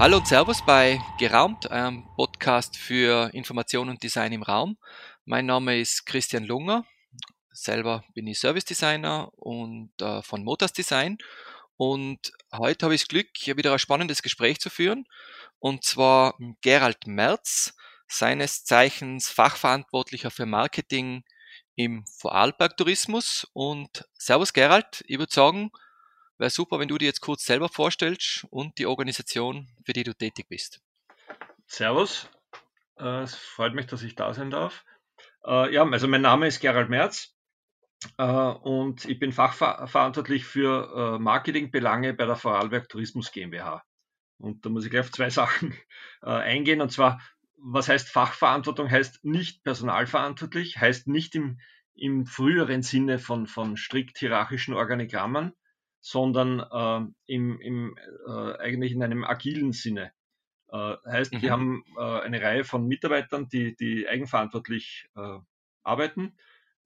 [0.00, 4.78] Hallo und Servus bei Geraumt, einem Podcast für Information und Design im Raum.
[5.26, 6.86] Mein Name ist Christian Lunger.
[7.52, 11.18] Selber bin ich Service Designer und äh, von Motors Design.
[11.76, 15.04] Und heute habe ich das Glück, hier wieder ein spannendes Gespräch zu führen.
[15.58, 17.74] Und zwar Gerald Merz,
[18.08, 21.24] seines Zeichens Fachverantwortlicher für Marketing
[21.74, 23.46] im Vorarlberg Tourismus.
[23.52, 25.70] Und Servus Gerald, ich würde sagen,
[26.40, 30.14] wäre super, wenn du dir jetzt kurz selber vorstellst und die Organisation, für die du
[30.14, 30.80] tätig bist.
[31.66, 32.28] Servus,
[32.98, 34.84] äh, es freut mich, dass ich da sein darf.
[35.44, 37.36] Äh, ja, also mein Name ist Gerald Merz
[38.16, 43.84] äh, und ich bin fachverantwortlich für Marketingbelange bei der Vorarlberg Tourismus GmbH.
[44.38, 45.76] Und da muss ich gleich auf zwei Sachen
[46.22, 46.80] eingehen.
[46.80, 47.20] Und zwar,
[47.58, 48.90] was heißt Fachverantwortung?
[48.90, 51.60] Heißt nicht personalverantwortlich, heißt nicht im,
[51.94, 55.52] im früheren Sinne von, von strikt hierarchischen Organigrammen,
[56.00, 60.12] sondern äh, im, im, äh, eigentlich in einem agilen Sinne.
[60.72, 61.42] Äh, heißt, mhm.
[61.42, 65.38] wir haben äh, eine Reihe von Mitarbeitern, die, die eigenverantwortlich äh,
[65.82, 66.36] arbeiten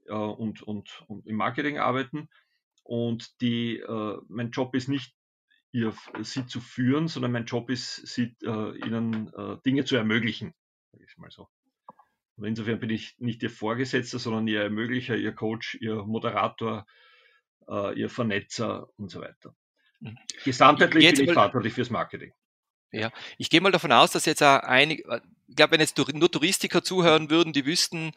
[0.06, 2.28] äh, und, und, und im Marketing arbeiten.
[2.86, 3.82] Und die,
[4.28, 5.16] mein Job ist nicht,
[5.72, 9.32] ihr, sie zu führen, sondern mein Job ist, sie, ihnen
[9.64, 10.52] Dinge zu ermöglichen.
[10.92, 11.48] Sag ich mal so.
[12.36, 16.84] Und insofern bin ich nicht ihr Vorgesetzter, sondern ihr Ermöglicher, ihr Coach, ihr Moderator,
[17.68, 19.54] äh, ihr Vernetzer und so weiter.
[20.00, 20.18] Mhm.
[20.44, 22.32] Gesamtheitlich bin ich verantwortlich fürs Marketing.
[22.94, 25.98] Ja, ich gehe mal davon aus, dass jetzt auch einige, äh, ich glaube, wenn jetzt
[25.98, 28.12] nur Touristiker zuhören würden, die wüssten,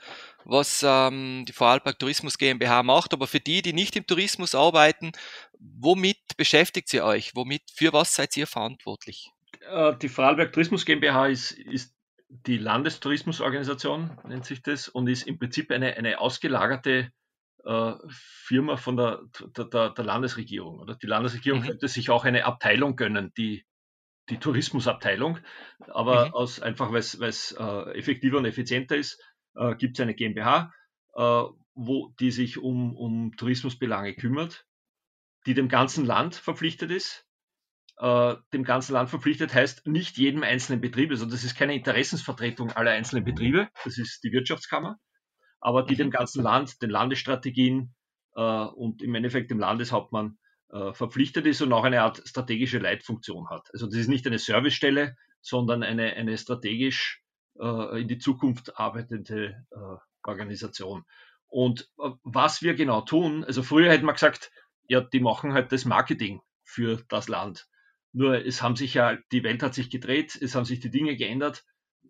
[0.45, 5.11] was ähm, die Vorarlberg Tourismus GmbH macht, aber für die, die nicht im Tourismus arbeiten,
[5.59, 7.35] womit beschäftigt sie euch?
[7.35, 9.31] Womit, für was seid ihr verantwortlich?
[9.61, 11.95] Äh, die Vorarlberg Tourismus GmbH ist, ist
[12.29, 17.11] die Landestourismusorganisation, nennt sich das, und ist im Prinzip eine, eine ausgelagerte
[17.67, 19.21] äh, Firma von der,
[19.57, 20.79] der, der, Landesregierung.
[20.79, 20.95] Oder?
[20.95, 21.65] Die Landesregierung mhm.
[21.65, 23.65] könnte sich auch eine Abteilung gönnen, die,
[24.29, 25.39] die Tourismusabteilung,
[25.89, 26.33] aber mhm.
[26.33, 29.21] aus, einfach weil es äh, effektiver und effizienter ist,
[29.55, 30.71] äh, gibt es eine GmbH,
[31.15, 34.65] äh, wo die sich um, um Tourismusbelange kümmert,
[35.45, 37.25] die dem ganzen Land verpflichtet ist.
[37.97, 42.71] Äh, dem ganzen Land verpflichtet heißt nicht jedem einzelnen Betrieb, also das ist keine Interessensvertretung
[42.71, 44.99] aller einzelnen Betriebe, das ist die Wirtschaftskammer,
[45.67, 47.93] aber die dem ganzen Land, den Landesstrategien
[48.37, 50.37] äh, und im Endeffekt dem Landeshauptmann
[50.69, 53.67] äh, verpflichtet ist und auch eine Art strategische Leitfunktion hat.
[53.73, 57.21] Also das ist nicht eine Servicestelle, sondern eine, eine strategisch
[57.59, 61.03] äh, in die Zukunft arbeitende äh, Organisation.
[61.47, 64.51] Und äh, was wir genau tun, also früher hätte man gesagt,
[64.87, 67.67] ja, die machen halt das Marketing für das Land.
[68.13, 71.17] Nur es haben sich ja, die Welt hat sich gedreht, es haben sich die Dinge
[71.17, 71.65] geändert.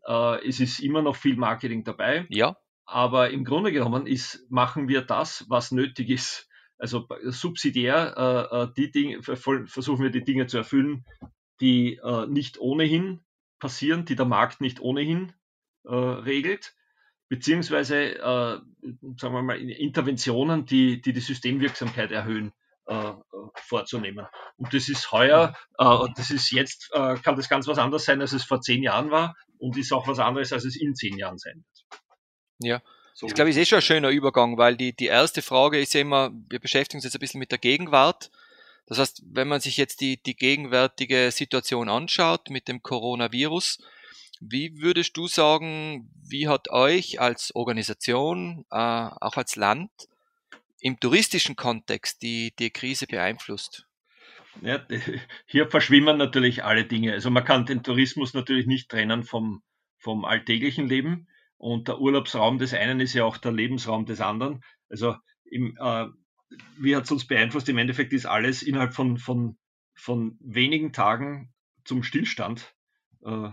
[0.05, 2.27] Äh, es ist immer noch viel Marketing dabei.
[2.29, 2.55] Ja.
[2.87, 6.49] Aber im Grunde genommen ist, machen wir das, was nötig ist.
[6.77, 11.05] Also subsidiär äh, äh die Dinge, versuchen wir die Dinge zu erfüllen,
[11.59, 13.19] die äh, nicht ohnehin
[13.59, 15.33] passieren, die der Markt nicht ohnehin
[15.83, 16.75] äh, regelt,
[17.27, 18.59] beziehungsweise, äh,
[19.17, 22.53] sagen wir mal, Interventionen, die die, die Systemwirksamkeit erhöhen,
[22.85, 23.13] äh,
[23.55, 24.27] vorzunehmen.
[24.55, 28.21] Und das ist heuer, äh, das ist jetzt, äh, kann das ganz was anderes sein,
[28.21, 31.17] als es vor zehn Jahren war und ist auch was anderes, als es in zehn
[31.17, 31.76] Jahren sein wird.
[32.59, 32.81] Ja.
[33.13, 33.25] So.
[33.25, 36.01] Ich glaube, ist eh schon ein schöner Übergang, weil die, die erste Frage ist ja
[36.01, 38.29] immer, wir beschäftigen uns jetzt ein bisschen mit der Gegenwart.
[38.85, 43.79] Das heißt, wenn man sich jetzt die, die gegenwärtige Situation anschaut mit dem Coronavirus,
[44.39, 49.89] wie würdest du sagen, wie hat euch als Organisation, äh, auch als Land,
[50.79, 53.87] im touristischen Kontext die, die Krise beeinflusst?
[54.61, 54.85] Ja,
[55.47, 57.13] hier verschwimmen natürlich alle Dinge.
[57.13, 59.63] Also man kann den Tourismus natürlich nicht trennen vom,
[59.97, 61.27] vom alltäglichen Leben.
[61.57, 64.63] Und der Urlaubsraum des einen ist ja auch der Lebensraum des anderen.
[64.89, 66.07] Also im, äh,
[66.77, 67.69] wie hat es uns beeinflusst?
[67.69, 69.57] Im Endeffekt ist alles innerhalb von, von,
[69.95, 71.53] von wenigen Tagen
[71.83, 72.75] zum Stillstand
[73.25, 73.49] äh,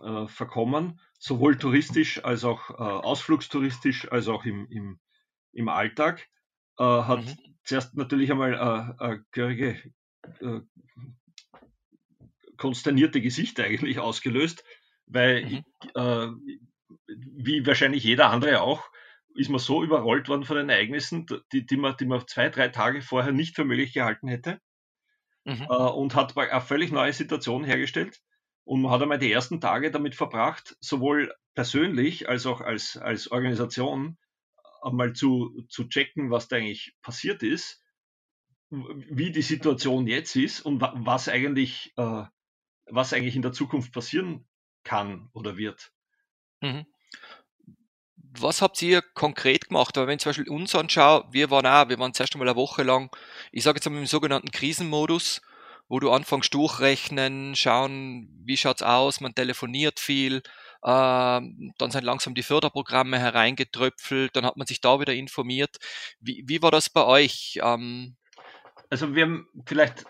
[0.00, 5.00] äh, verkommen, sowohl touristisch als auch äh, ausflugstouristisch, als auch im, im,
[5.52, 6.28] im Alltag.
[6.78, 7.56] Äh, hat mhm.
[7.64, 9.80] zuerst natürlich einmal äh, gehörige
[10.40, 10.60] äh,
[12.56, 14.64] konsternierte Gesichter eigentlich ausgelöst,
[15.06, 15.64] weil mhm.
[15.94, 16.28] äh,
[17.08, 18.90] wie wahrscheinlich jeder andere auch,
[19.34, 22.68] ist man so überrollt worden von den Ereignissen, die, die, man, die man zwei, drei
[22.68, 24.60] Tage vorher nicht für möglich gehalten hätte.
[25.44, 25.66] Mhm.
[25.68, 28.20] Äh, und hat eine völlig neue Situation hergestellt.
[28.64, 33.30] Und man hat einmal die ersten Tage damit verbracht, sowohl persönlich als auch als, als
[33.30, 34.18] Organisation
[34.82, 37.82] einmal zu, zu checken, was da eigentlich passiert ist,
[38.70, 42.24] wie die Situation jetzt ist und was eigentlich, äh,
[42.86, 44.48] was eigentlich in der Zukunft passieren
[44.82, 45.92] kann oder wird.
[46.60, 46.86] Mhm.
[48.38, 49.96] Was habt ihr konkret gemacht?
[49.96, 52.56] Weil wenn ich zum Beispiel uns anschaue, wir waren auch, wir waren zuerst einmal eine
[52.56, 53.10] Woche lang,
[53.50, 55.40] ich sage jetzt einmal im sogenannten Krisenmodus
[55.88, 60.42] wo du anfängst durchrechnen, schauen, wie schaut's aus, man telefoniert viel,
[60.84, 65.76] ähm, dann sind langsam die Förderprogramme hereingetröpfelt, dann hat man sich da wieder informiert.
[66.20, 67.60] Wie, wie war das bei euch?
[67.62, 68.16] Ähm,
[68.90, 70.04] also wir haben vielleicht,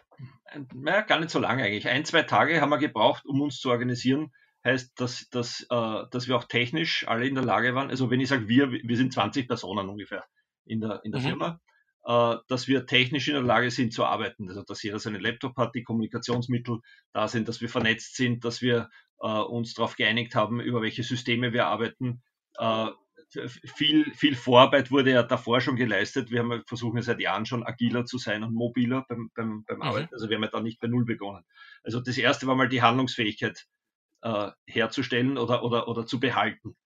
[0.74, 3.70] naja, gar nicht so lange eigentlich, ein, zwei Tage haben wir gebraucht, um uns zu
[3.70, 4.32] organisieren.
[4.66, 7.88] Heißt, dass, dass, äh, dass wir auch technisch alle in der Lage waren.
[7.88, 10.24] Also wenn ich sage wir, wir sind 20 Personen ungefähr
[10.64, 11.24] in der, in der mhm.
[11.24, 11.60] Firma
[12.06, 14.48] äh, dass wir technisch in der Lage sind zu arbeiten.
[14.48, 16.78] Also dass jeder seinen Laptop hat, die Kommunikationsmittel
[17.12, 18.88] da sind, dass wir vernetzt sind, dass wir
[19.20, 22.22] äh, uns darauf geeinigt haben, über welche Systeme wir arbeiten.
[22.58, 22.88] Äh,
[23.74, 26.30] viel, viel Vorarbeit wurde ja davor schon geleistet.
[26.30, 29.82] Wir haben versuchen seit Jahren schon agiler zu sein und mobiler beim, beim, beim mhm.
[29.82, 30.14] Arbeiten.
[30.14, 31.44] Also wir haben ja da nicht bei Null begonnen.
[31.82, 33.66] Also das erste war mal die Handlungsfähigkeit
[34.22, 36.76] äh, herzustellen oder, oder, oder zu behalten.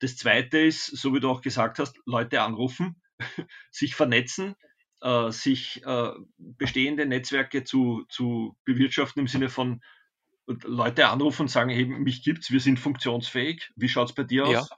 [0.00, 3.00] Das zweite ist, so wie du auch gesagt hast, Leute anrufen
[3.70, 4.54] sich vernetzen,
[5.00, 9.80] äh, sich äh, bestehende Netzwerke zu, zu bewirtschaften im Sinne von
[10.46, 14.68] Leute anrufen und sagen, hey, mich gibt's, wir sind funktionsfähig, wie schaut's bei dir aus?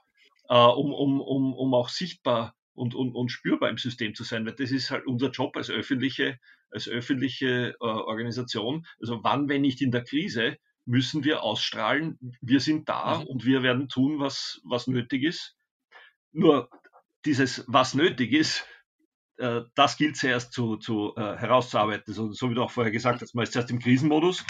[0.49, 0.71] Ja.
[0.71, 4.45] Äh, um, um, um, um auch sichtbar und, und, und spürbar im System zu sein,
[4.45, 6.39] weil das ist halt unser Job als öffentliche,
[6.71, 8.85] als öffentliche äh, Organisation.
[8.99, 10.57] Also wann, wenn nicht in der Krise,
[10.89, 13.27] müssen wir ausstrahlen, wir sind da mhm.
[13.27, 15.55] und wir werden tun, was, was nötig ist.
[16.31, 16.69] Nur
[17.25, 18.65] dieses, was nötig ist,
[19.37, 22.11] äh, das gilt zuerst zu, zu äh, herauszuarbeiten.
[22.11, 24.43] So, so, wie du auch vorher gesagt hast, man ist zuerst im Krisenmodus,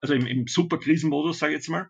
[0.00, 1.88] also im, im Super-Krisenmodus, sage ich jetzt mal.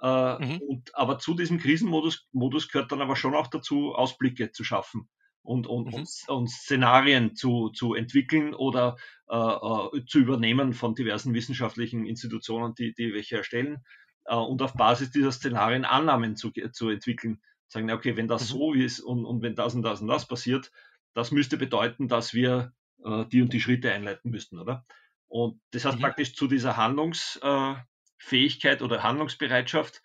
[0.00, 0.60] Äh, mhm.
[0.60, 5.08] und, aber zu diesem Krisenmodus Modus gehört dann aber schon auch dazu, Ausblicke zu schaffen
[5.46, 6.06] und, und, mhm.
[6.28, 8.96] und, Szenarien zu, zu entwickeln oder
[9.28, 13.84] äh, äh, zu übernehmen von diversen wissenschaftlichen Institutionen, die, die welche erstellen
[14.24, 18.46] äh, und auf Basis dieser Szenarien Annahmen zu, zu entwickeln sagen, okay, wenn das mhm.
[18.46, 20.70] so ist und, und wenn das und das und das passiert,
[21.14, 22.72] das müsste bedeuten, dass wir
[23.04, 24.84] äh, die und die Schritte einleiten müssten, oder?
[25.28, 26.02] Und das heißt mhm.
[26.02, 30.02] praktisch zu dieser Handlungsfähigkeit äh, oder Handlungsbereitschaft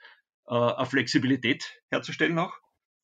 [0.48, 2.54] äh, eine Flexibilität herzustellen auch.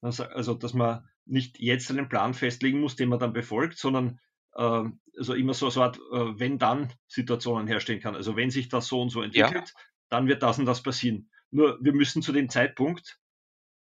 [0.02, 4.20] Also, also, dass man nicht jetzt einen Plan festlegen muss, den man dann befolgt, sondern
[4.56, 4.84] äh,
[5.18, 8.16] also immer so eine Art äh, Wenn-Dann-Situationen herstellen kann.
[8.16, 9.82] Also wenn sich das so und so entwickelt, ja.
[10.10, 11.30] dann wird das und das passieren.
[11.52, 13.20] Nur wir müssen zu dem Zeitpunkt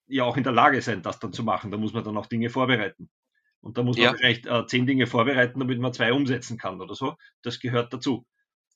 [0.07, 1.71] ja auch in der Lage sein, das dann zu machen.
[1.71, 3.09] Da muss man dann auch Dinge vorbereiten.
[3.61, 4.13] Und da muss man ja.
[4.13, 7.15] vielleicht äh, zehn Dinge vorbereiten, damit man zwei umsetzen kann oder so.
[7.41, 8.25] Das gehört dazu.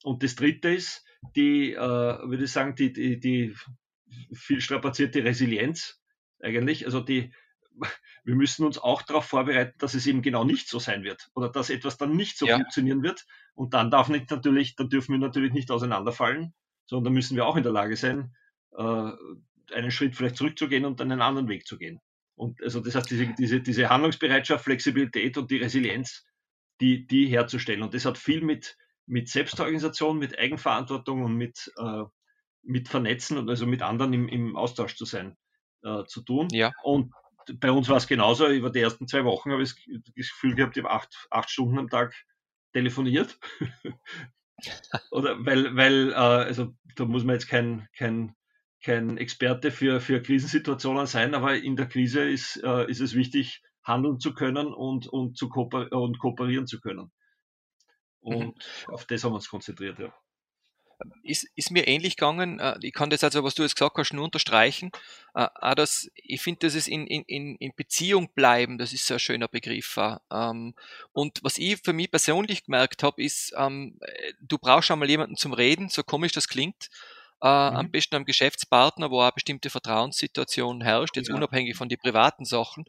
[0.04, 1.04] Und das dritte ist
[1.36, 3.56] die, äh, würde ich sagen, die, die, die
[4.34, 6.02] viel strapazierte Resilienz
[6.40, 6.86] eigentlich.
[6.86, 7.34] Also die,
[8.24, 11.50] wir müssen uns auch darauf vorbereiten, dass es eben genau nicht so sein wird oder
[11.50, 12.56] dass etwas dann nicht so ja.
[12.56, 13.26] funktionieren wird.
[13.56, 16.54] Und dann darf nicht natürlich, dann dürfen wir natürlich nicht auseinanderfallen,
[16.86, 18.36] sondern müssen wir auch in der Lage sein,
[18.78, 19.12] äh,
[19.74, 22.00] einen Schritt vielleicht zurückzugehen und dann einen anderen Weg zu gehen.
[22.36, 26.26] Und also das heißt, diese, diese, diese Handlungsbereitschaft, Flexibilität und die Resilienz,
[26.80, 27.82] die, die herzustellen.
[27.82, 28.78] Und das hat viel mit,
[29.08, 32.04] mit Selbstorganisation, mit Eigenverantwortung und mit, äh,
[32.62, 35.36] mit Vernetzen und also mit anderen im, im Austausch zu sein,
[35.84, 36.48] äh, zu tun.
[36.52, 36.72] Ja.
[36.84, 37.12] Und
[37.56, 38.48] bei uns war es genauso.
[38.48, 41.80] Über die ersten zwei Wochen habe ich das Gefühl gehabt, ich habe acht, acht Stunden
[41.80, 42.14] am Tag
[42.74, 43.38] telefoniert.
[45.12, 48.36] Oder weil, weil äh, also da muss man jetzt kein, kein
[48.82, 53.62] kein Experte für, für Krisensituationen sein, aber in der Krise ist, äh, ist es wichtig,
[53.84, 57.12] handeln zu können und, und, zu kooper und kooperieren zu können.
[58.20, 58.94] Und mhm.
[58.94, 60.14] auf das haben wir uns konzentriert, ja.
[61.24, 62.60] Ist, ist mir ähnlich gegangen.
[62.60, 64.92] Äh, ich kann das also, was du jetzt gesagt hast, nur unterstreichen.
[65.36, 69.16] Äh, auch das, ich finde, das ist in, in, in Beziehung bleiben, das ist so
[69.16, 69.98] ein schöner Begriff.
[70.32, 70.74] Ähm,
[71.14, 74.00] und was ich für mich persönlich gemerkt habe, ist, ähm,
[74.42, 76.90] du brauchst einmal jemanden zum Reden, so komisch das klingt
[77.42, 77.76] äh, mhm.
[77.76, 81.36] am besten am Geschäftspartner, wo eine bestimmte Vertrauenssituation herrscht, jetzt ja.
[81.36, 82.86] unabhängig von den privaten Sachen.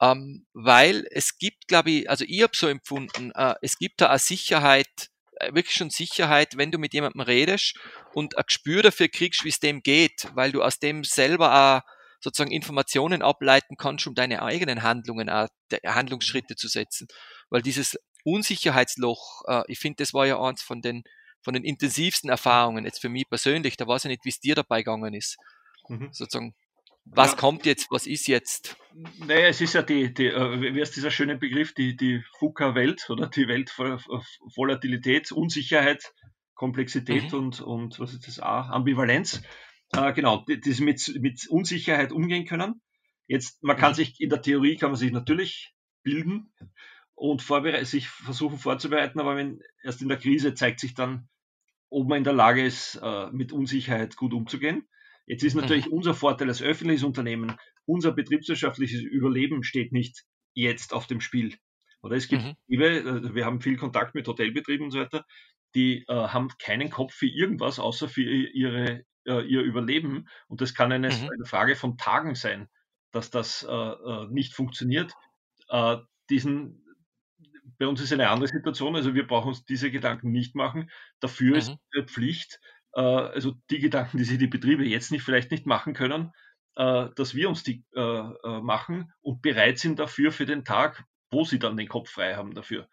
[0.00, 4.18] Ähm, weil es gibt, glaube ich, also ich habe so empfunden, es gibt da eine
[4.18, 5.10] Sicherheit,
[5.50, 7.78] wirklich schon Sicherheit, wenn du mit jemandem redest
[8.14, 11.90] und ein Gespür dafür kriegst, wie es dem geht, weil du aus dem selber auch
[12.20, 15.48] sozusagen Informationen ableiten kannst, um deine eigenen Handlungen, auch,
[15.86, 17.06] Handlungsschritte zu setzen.
[17.48, 21.04] Weil dieses Unsicherheitsloch, äh, ich finde, das war ja eins von den
[21.42, 24.54] von den intensivsten Erfahrungen, jetzt für mich persönlich, da weiß ich nicht, wie es dir
[24.54, 25.36] dabei gegangen ist.
[25.88, 26.08] Mhm.
[26.12, 26.54] Sozusagen,
[27.10, 27.36] was ja.
[27.36, 28.76] kommt jetzt, was ist jetzt?
[29.26, 33.08] Naja, es ist ja die, die äh, wie ist dieser schöne Begriff, die, die FUKA-Welt
[33.10, 34.00] oder die Welt voller
[34.54, 36.12] Volatilität, Unsicherheit,
[36.54, 37.38] Komplexität mhm.
[37.38, 38.68] und, und was ist das A?
[38.70, 39.42] Ambivalenz.
[39.92, 42.80] Äh, genau, die, die mit, mit Unsicherheit umgehen können.
[43.26, 43.96] Jetzt, man kann mhm.
[43.96, 46.52] sich in der Theorie kann man sich natürlich bilden,
[47.18, 47.42] und
[47.82, 51.28] sich versuchen vorzubereiten, aber wenn erst in der Krise zeigt sich dann,
[51.90, 54.88] ob man in der Lage ist, äh, mit Unsicherheit gut umzugehen.
[55.28, 61.06] Jetzt ist natürlich unser Vorteil als öffentliches Unternehmen, unser betriebswirtschaftliches Überleben steht nicht jetzt auf
[61.06, 61.54] dem Spiel.
[62.02, 62.80] Oder es gibt, mhm.
[62.80, 65.26] Äh, wir haben viel Kontakt mit Hotelbetrieben und so weiter,
[65.74, 70.28] die äh, haben keinen Kopf für irgendwas, außer für ihre, äh, ihr Überleben.
[70.46, 71.30] Und das kann eine, mhm.
[71.30, 72.68] eine, Frage von Tagen sein,
[73.10, 75.12] dass das äh, äh nicht funktioniert.
[75.68, 75.98] Äh,
[76.30, 76.84] diesen,
[77.78, 80.90] bei uns ist eine andere Situation, also wir brauchen uns diese Gedanken nicht machen.
[81.20, 81.58] Dafür mhm.
[81.58, 82.60] ist die Pflicht,
[82.92, 86.32] also die Gedanken, die sich die Betriebe jetzt nicht vielleicht nicht machen können,
[86.74, 91.76] dass wir uns die machen und bereit sind dafür für den Tag, wo sie dann
[91.76, 92.88] den Kopf frei haben dafür.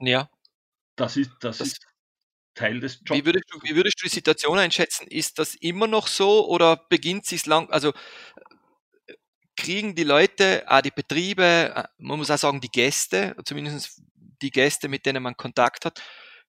[0.00, 0.28] Ja.
[0.96, 1.86] Das ist, das, das ist
[2.54, 3.20] Teil des Jobs.
[3.20, 5.06] Wie würdest, du, wie würdest du die Situation einschätzen?
[5.06, 7.92] Ist das immer noch so oder beginnt es lang, also
[9.56, 14.02] kriegen die Leute, auch die Betriebe, äh, man muss auch sagen, die Gäste, zumindest
[14.42, 16.02] die Gäste, mit denen man Kontakt hat,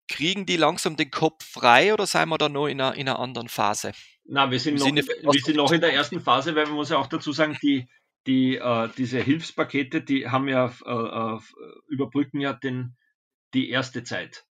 [0.07, 3.19] kriegen die langsam den Kopf frei oder sind wir da noch in einer, in einer
[3.19, 3.93] anderen Phase?
[4.25, 6.98] Na, wir sind, noch, wir sind noch in der ersten Phase, weil man muss ja
[6.98, 7.88] auch dazu sagen, die,
[8.25, 10.91] die, äh, diese Hilfspakete, die haben ja, äh,
[11.36, 11.39] äh
[11.88, 12.95] überbrücken ja den,
[13.53, 14.45] die erste Zeit.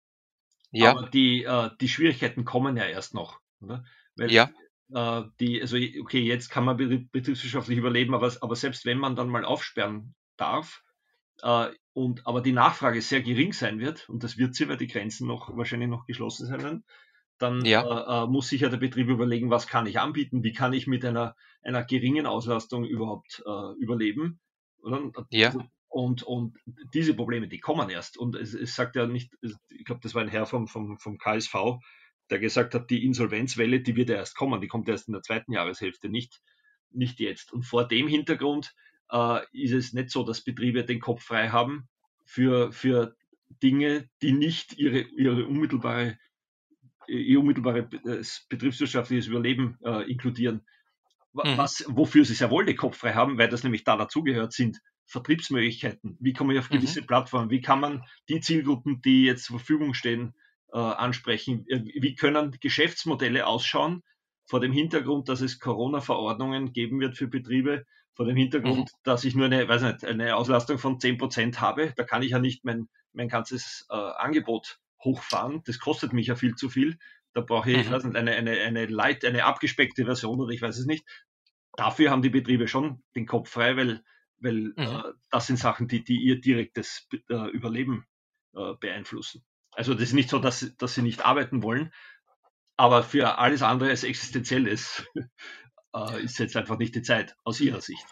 [0.72, 0.90] Ja.
[0.90, 3.40] Aber die, äh, die Schwierigkeiten kommen ja erst noch.
[3.60, 3.84] Oder?
[4.16, 4.50] Weil, ja.
[4.92, 9.28] Äh, die, also okay, jetzt kann man betriebswirtschaftlich überleben, aber, aber selbst wenn man dann
[9.28, 10.82] mal aufsperren darf,
[11.42, 14.86] äh, und aber die Nachfrage sehr gering sein wird, und das wird sie, weil die
[14.86, 16.84] Grenzen noch wahrscheinlich noch geschlossen sein werden,
[17.38, 17.82] dann ja.
[17.82, 20.86] äh, äh muss sich ja der Betrieb überlegen, was kann ich anbieten, wie kann ich
[20.86, 24.40] mit einer, einer geringen Auslastung überhaupt äh, überleben.
[24.82, 25.10] Oder?
[25.30, 25.54] Ja.
[25.88, 26.56] Und, und
[26.94, 28.16] diese Probleme, die kommen erst.
[28.16, 31.18] Und es, es sagt ja nicht, ich glaube, das war ein Herr vom, vom, vom
[31.18, 31.54] KSV,
[32.30, 35.22] der gesagt hat, die Insolvenzwelle, die wird ja erst kommen, die kommt erst in der
[35.22, 36.40] zweiten Jahreshälfte, nicht,
[36.90, 37.52] nicht jetzt.
[37.52, 38.74] Und vor dem Hintergrund
[39.10, 41.88] äh, ist es nicht so, dass Betriebe den Kopf frei haben
[42.24, 43.16] für, für
[43.62, 46.18] Dinge, die nicht ihre, ihre unmittelbare,
[47.08, 50.66] ihr unmittelbares betriebswirtschaftliches Überleben äh, inkludieren.
[51.32, 51.58] Mhm.
[51.58, 54.80] Was, wofür sie sehr wohl den Kopf frei haben, weil das nämlich da dazugehört, sind
[55.06, 56.16] Vertriebsmöglichkeiten.
[56.20, 57.06] Wie komme ich auf gewisse mhm.
[57.06, 57.50] Plattformen?
[57.50, 60.34] Wie kann man die Zielgruppen, die jetzt zur Verfügung stehen,
[60.72, 61.66] äh, ansprechen?
[61.68, 64.02] Äh, wie können Geschäftsmodelle ausschauen
[64.46, 68.98] vor dem Hintergrund, dass es Corona-Verordnungen geben wird für Betriebe, vor dem Hintergrund, mhm.
[69.04, 71.92] dass ich nur eine, weiß nicht, eine Auslastung von 10 Prozent habe?
[71.96, 75.62] Da kann ich ja nicht mein, mein ganzes äh, Angebot hochfahren.
[75.64, 76.98] Das kostet mich ja viel zu viel.
[77.32, 77.94] Da brauche ich mhm.
[77.94, 81.04] nicht, eine, eine, eine light, eine abgespeckte Version oder ich weiß es nicht.
[81.76, 84.02] Dafür haben die Betriebe schon den Kopf frei, weil
[84.40, 84.74] weil mhm.
[84.76, 88.06] äh, das sind Sachen, die, die ihr direktes äh, Überleben
[88.54, 89.44] äh, beeinflussen.
[89.72, 91.92] Also das ist nicht so, dass, dass sie nicht arbeiten wollen,
[92.76, 95.06] aber für alles andere als existenziell ist,
[95.94, 98.04] äh, ist jetzt einfach nicht die Zeit aus ihrer Sicht.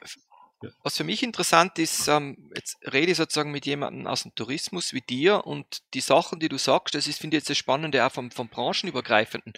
[0.82, 4.92] Was für mich interessant ist, ähm, jetzt rede ich sozusagen mit jemandem aus dem Tourismus
[4.92, 8.04] wie dir und die Sachen, die du sagst, das ist, finde ich jetzt das Spannende
[8.04, 9.52] auch vom, vom Branchenübergreifenden.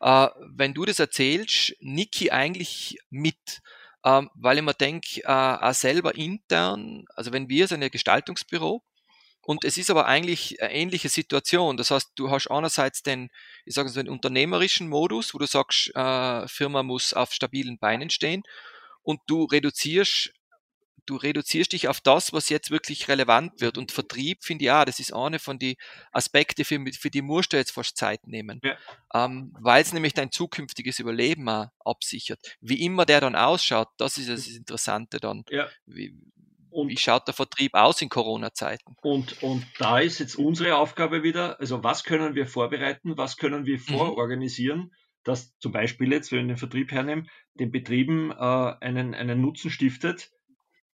[0.00, 3.60] Äh, wenn du das erzählst, nicke ich eigentlich mit
[4.06, 8.84] ähm, weil ich mir denke, äh, auch selber intern, also wenn wir sind ja Gestaltungsbüro,
[9.46, 11.76] und es ist aber eigentlich eine ähnliche Situation.
[11.76, 13.30] Das heißt, du hast einerseits den,
[13.64, 18.10] ich sage so, den unternehmerischen Modus, wo du sagst, äh, Firma muss auf stabilen Beinen
[18.10, 18.42] stehen
[19.02, 20.32] und du reduzierst
[21.06, 23.78] du reduzierst dich auf das, was jetzt wirklich relevant wird.
[23.78, 25.76] Und Vertrieb finde ich auch, das ist eine von den
[26.10, 28.60] Aspekten, für, für die musst du jetzt fast Zeit nehmen.
[28.64, 28.76] Ja.
[29.14, 32.40] Ähm, Weil es nämlich dein zukünftiges Überleben auch absichert.
[32.60, 35.44] Wie immer der dann ausschaut, das ist das Interessante dann.
[35.48, 35.68] Ja.
[35.86, 36.18] Wie,
[36.76, 38.96] und, wie schaut der Vertrieb aus in Corona-Zeiten?
[39.00, 43.64] Und, und da ist jetzt unsere Aufgabe wieder, also was können wir vorbereiten, was können
[43.64, 43.96] wir mhm.
[43.96, 44.90] vororganisieren, mhm.
[45.24, 49.70] dass zum Beispiel jetzt, wenn wir den Vertrieb hernehmen, den Betrieben äh, einen, einen Nutzen
[49.70, 50.30] stiftet,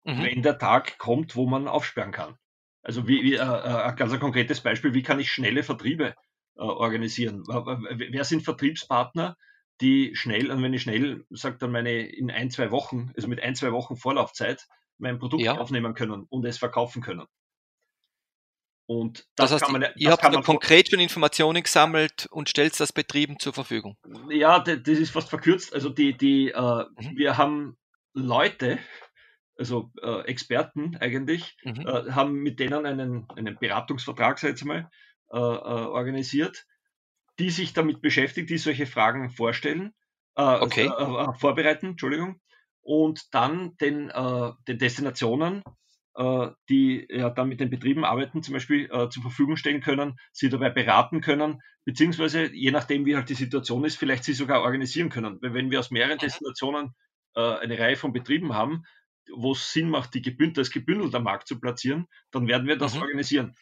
[0.02, 0.24] mhm.
[0.24, 2.36] wenn der Tag kommt, wo man aufsperren kann.
[2.82, 6.16] Also wie, wie äh, äh ein ganz ein konkretes Beispiel, wie kann ich schnelle Vertriebe
[6.56, 7.44] äh, organisieren?
[7.46, 9.36] Wer sind Vertriebspartner,
[9.80, 13.40] die schnell, und wenn ich schnell sage, dann meine in ein, zwei Wochen, also mit
[13.40, 14.66] ein, zwei Wochen Vorlaufzeit,
[14.98, 15.56] mein Produkt ja.
[15.56, 17.26] aufnehmen können und es verkaufen können.
[18.86, 22.78] Und das, das heißt, man, das ihr habt da konkret schon Informationen gesammelt und stellt
[22.80, 23.98] das Betrieben zur Verfügung.
[24.30, 25.74] Ja, das ist fast verkürzt.
[25.74, 27.16] Also die, die, äh, mhm.
[27.16, 27.76] wir haben
[28.14, 28.78] Leute,
[29.58, 31.86] also äh, Experten eigentlich, mhm.
[31.86, 34.90] äh, haben mit denen einen, einen Beratungsvertrag, sag ich mal,
[35.30, 36.64] äh, äh, organisiert,
[37.38, 39.92] die sich damit beschäftigt, die solche Fragen vorstellen,
[40.36, 40.86] äh, okay.
[40.86, 42.40] Äh, vorbereiten, Entschuldigung,
[42.88, 44.10] und dann den,
[44.66, 45.62] den Destinationen,
[46.70, 50.70] die ja dann mit den Betrieben arbeiten, zum Beispiel zur Verfügung stellen können, sie dabei
[50.70, 55.38] beraten können, beziehungsweise je nachdem, wie halt die Situation ist, vielleicht sie sogar organisieren können.
[55.42, 56.20] Weil wenn wir aus mehreren mhm.
[56.20, 56.94] Destinationen
[57.34, 58.84] eine Reihe von Betrieben haben,
[59.30, 62.94] wo es Sinn macht, die gebündelt, als gebündelter Markt zu platzieren, dann werden wir das
[62.94, 63.02] mhm.
[63.02, 63.54] organisieren.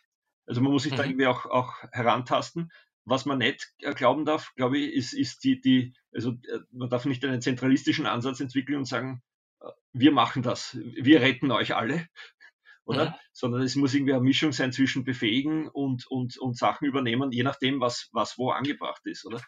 [0.46, 0.96] Also man muss sich mhm.
[0.98, 2.70] da irgendwie auch, auch herantasten.
[3.06, 6.90] Was man nicht äh, glauben darf, glaube ich, ist, ist die, die, also äh, man
[6.90, 9.22] darf nicht einen zentralistischen Ansatz entwickeln und sagen,
[9.60, 12.06] äh, wir machen das, wir retten euch alle.
[12.84, 13.10] oder?
[13.10, 13.14] Mhm.
[13.32, 17.42] Sondern es muss irgendwie eine Mischung sein zwischen befähigen und, und, und Sachen übernehmen, je
[17.42, 19.40] nachdem, was, was wo angebracht ist, oder?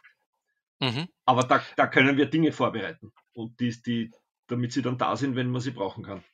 [0.81, 1.09] Mhm.
[1.25, 4.13] Aber da, da können wir Dinge vorbereiten und die, die,
[4.47, 6.25] damit sie dann da sind, wenn man sie brauchen kann.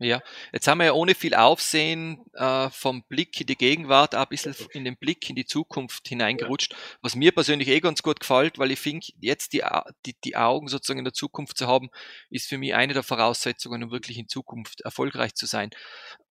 [0.00, 4.28] Ja, jetzt haben wir ja ohne viel Aufsehen äh, vom Blick in die Gegenwart ein
[4.28, 8.58] bisschen in den Blick in die Zukunft hineingerutscht, was mir persönlich eh ganz gut gefällt,
[8.58, 9.64] weil ich finde, jetzt die,
[10.06, 11.90] die, die Augen sozusagen in der Zukunft zu haben,
[12.30, 15.70] ist für mich eine der Voraussetzungen, um wirklich in Zukunft erfolgreich zu sein.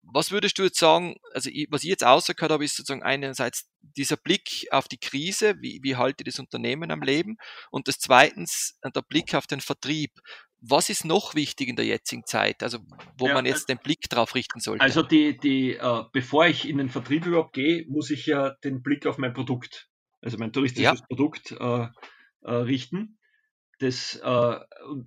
[0.02, 3.70] Was würdest du jetzt sagen, also ich, was ich jetzt ausgehört habe, ist sozusagen einerseits
[3.82, 7.38] dieser Blick auf die Krise, wie, wie halte das Unternehmen am Leben
[7.72, 10.12] und das zweitens der Blick auf den Vertrieb.
[10.66, 12.80] Was ist noch wichtig in der jetzigen Zeit, also
[13.18, 14.82] wo ja, man jetzt den Blick drauf richten sollte?
[14.82, 18.82] Also die, die, äh, bevor ich in den Vertrieb überhaupt gehe, muss ich ja den
[18.82, 19.90] Blick auf mein Produkt,
[20.22, 21.06] also mein touristisches ja.
[21.06, 21.88] Produkt äh,
[22.44, 23.20] äh, richten.
[23.80, 24.60] Das, äh,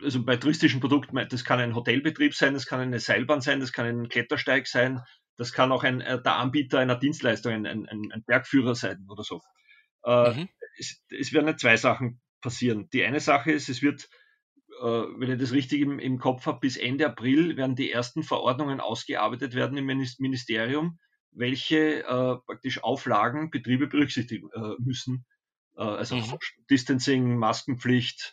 [0.03, 3.73] also bei touristischen Produkten, das kann ein Hotelbetrieb sein, das kann eine Seilbahn sein, das
[3.73, 5.01] kann ein Klettersteig sein,
[5.39, 9.23] das kann auch ein, äh, der Anbieter einer Dienstleistung, ein, ein, ein Bergführer sein oder
[9.23, 9.41] so.
[10.05, 10.49] Äh, mhm.
[10.79, 12.89] Es, es werden zwei Sachen passieren.
[12.93, 14.09] Die eine Sache ist, es wird
[14.81, 18.81] wenn ich das richtig im, im Kopf habe, bis Ende April werden die ersten Verordnungen
[18.81, 20.99] ausgearbeitet werden im Ministerium,
[21.37, 25.27] welche äh, praktisch Auflagen Betriebe berücksichtigen äh, müssen.
[25.77, 26.39] Äh, also mhm.
[26.71, 28.33] Distancing, Maskenpflicht,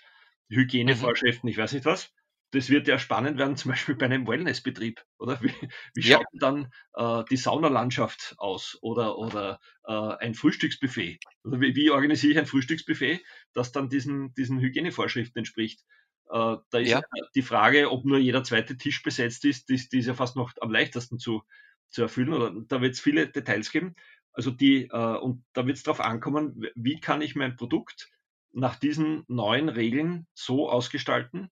[0.50, 1.52] Hygienevorschriften, mhm.
[1.52, 2.12] ich weiß nicht was.
[2.52, 5.42] Das wird ja spannend werden, zum Beispiel bei einem Wellnessbetrieb, oder?
[5.42, 5.54] Wie,
[5.96, 6.18] wie ja.
[6.18, 11.20] schaut dann äh, die Saunalandschaft aus oder, oder äh, ein Frühstücksbuffet?
[11.44, 13.22] Oder wie, wie organisiere ich ein Frühstücksbuffet,
[13.54, 15.82] das dann diesen, diesen Hygienevorschriften entspricht?
[16.30, 17.02] Äh, da ist ja.
[17.36, 20.52] die Frage, ob nur jeder zweite Tisch besetzt ist, die, die ist ja fast noch
[20.62, 21.44] am leichtesten zu,
[21.90, 22.34] zu erfüllen.
[22.34, 23.96] Oder da wird es viele Details geben.
[24.34, 28.10] Also die, äh, und da wird es darauf ankommen, wie kann ich mein Produkt
[28.52, 31.52] nach diesen neuen Regeln so ausgestalten,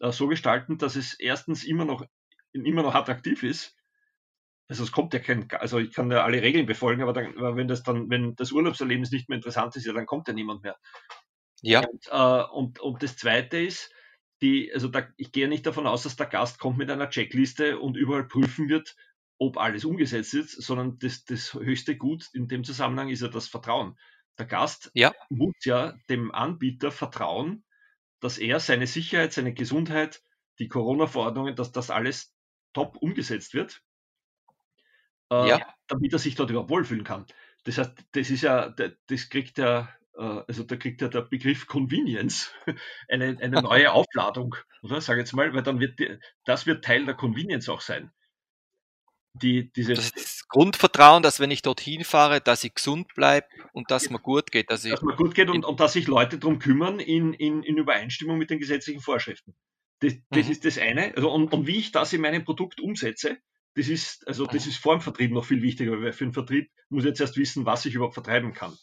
[0.00, 2.04] äh, so gestalten, dass es erstens immer noch,
[2.52, 3.76] immer noch attraktiv ist.
[4.68, 7.56] Also es kommt ja kein, also ich kann ja alle Regeln befolgen, aber, dann, aber
[7.56, 10.62] wenn das dann, wenn das Urlaubserlebnis nicht mehr interessant ist, ja, dann kommt ja niemand
[10.62, 10.76] mehr.
[11.62, 11.80] Ja.
[11.80, 13.90] Und, äh, und, und das zweite ist,
[14.42, 17.78] die, also da, ich gehe nicht davon aus, dass der Gast kommt mit einer Checkliste
[17.78, 18.96] und überall prüfen wird,
[19.38, 23.48] ob alles umgesetzt ist, sondern das, das höchste Gut in dem Zusammenhang ist ja das
[23.48, 23.96] Vertrauen.
[24.38, 25.12] Der Gast ja.
[25.30, 27.64] muss ja dem Anbieter vertrauen,
[28.20, 30.22] dass er seine Sicherheit, seine Gesundheit,
[30.58, 32.34] die Corona-Verordnungen, dass das alles
[32.72, 33.80] top umgesetzt wird,
[35.30, 35.74] äh, ja.
[35.86, 37.26] damit er sich dort überhaupt wohlfühlen kann.
[37.64, 41.66] Das heißt, das ist ja, das kriegt er äh, also da kriegt ja der Begriff
[41.66, 42.52] Convenience
[43.08, 45.00] eine, eine neue Aufladung, oder?
[45.00, 48.10] Sag jetzt mal, weil dann wird die, das wird Teil der Convenience auch sein.
[49.34, 53.90] Die, diese das, das Grundvertrauen, dass wenn ich dorthin fahre, dass ich gesund bleibe und
[53.92, 54.70] dass mir gut geht.
[54.70, 57.76] Dass, dass mir gut geht und, und dass sich Leute darum kümmern in, in, in
[57.76, 59.54] Übereinstimmung mit den gesetzlichen Vorschriften.
[60.00, 60.52] Das, das mhm.
[60.52, 61.14] ist das eine.
[61.14, 63.38] Also, und, und wie ich das in meinem Produkt umsetze,
[63.74, 64.70] das ist, also das mhm.
[64.70, 67.36] ist vor dem Vertrieb noch viel wichtiger, weil für den Vertrieb muss ich jetzt erst
[67.36, 68.76] wissen, was ich überhaupt vertreiben kann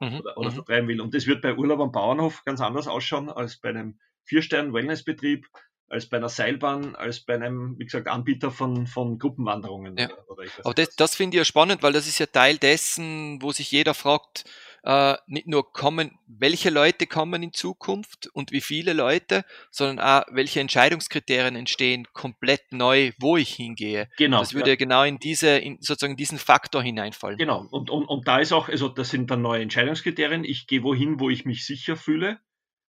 [0.00, 0.20] mhm.
[0.20, 0.54] oder, oder mhm.
[0.54, 1.00] vertreiben will.
[1.00, 5.46] Und das wird bei Urlaub am Bauernhof ganz anders ausschauen als bei einem Vier-Stern-Wellnessbetrieb,
[5.88, 9.96] als bei einer Seilbahn, als bei einem, wie gesagt, Anbieter von, von Gruppenwanderungen.
[9.96, 10.10] Ja.
[10.10, 13.40] Oder, oder Aber das, das finde ich ja spannend, weil das ist ja Teil dessen,
[13.40, 14.44] wo sich jeder fragt,
[14.82, 20.22] äh, nicht nur kommen, welche Leute kommen in Zukunft und wie viele Leute, sondern auch
[20.30, 24.08] welche Entscheidungskriterien entstehen komplett neu, wo ich hingehe.
[24.16, 24.40] Genau.
[24.40, 27.38] Das würde ja genau in diese, in sozusagen diesen Faktor hineinfallen.
[27.38, 27.66] Genau.
[27.70, 30.44] Und, und, und da ist auch, also das sind dann neue Entscheidungskriterien.
[30.44, 32.38] Ich gehe wohin, wo ich mich sicher fühle.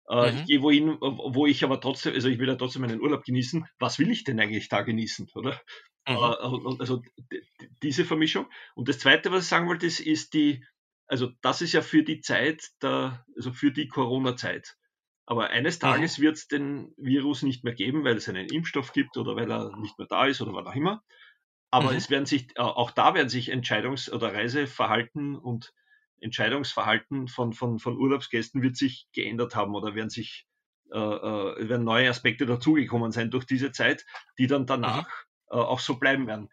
[0.10, 0.38] Äh, mhm.
[0.38, 3.66] Ich gehe wohin, wo ich aber trotzdem, also ich will ja trotzdem meinen Urlaub genießen.
[3.80, 5.60] Was will ich denn eigentlich da genießen, oder?
[6.08, 6.16] Mhm.
[6.16, 7.02] Äh, also
[7.82, 8.48] diese Vermischung.
[8.76, 10.64] Und das Zweite, was ich sagen wollte, ist, ist die,
[11.08, 14.78] also das ist ja für die Zeit, der, also für die Corona-Zeit.
[15.28, 16.24] Aber eines Tages mhm.
[16.24, 19.76] wird es den Virus nicht mehr geben, weil es einen Impfstoff gibt oder weil er
[19.78, 21.04] nicht mehr da ist oder was auch immer.
[21.72, 21.98] Aber mhm.
[21.98, 25.74] es werden sich, äh, auch da werden sich Entscheidungs- oder Reiseverhalten und
[26.22, 30.48] Entscheidungsverhalten von, von, von Urlaubsgästen wird sich geändert haben oder werden sich
[30.92, 34.06] äh, äh, werden neue Aspekte dazugekommen sein durch diese Zeit,
[34.38, 35.08] die dann danach
[35.52, 35.58] mhm.
[35.58, 36.50] äh, auch so bleiben werden.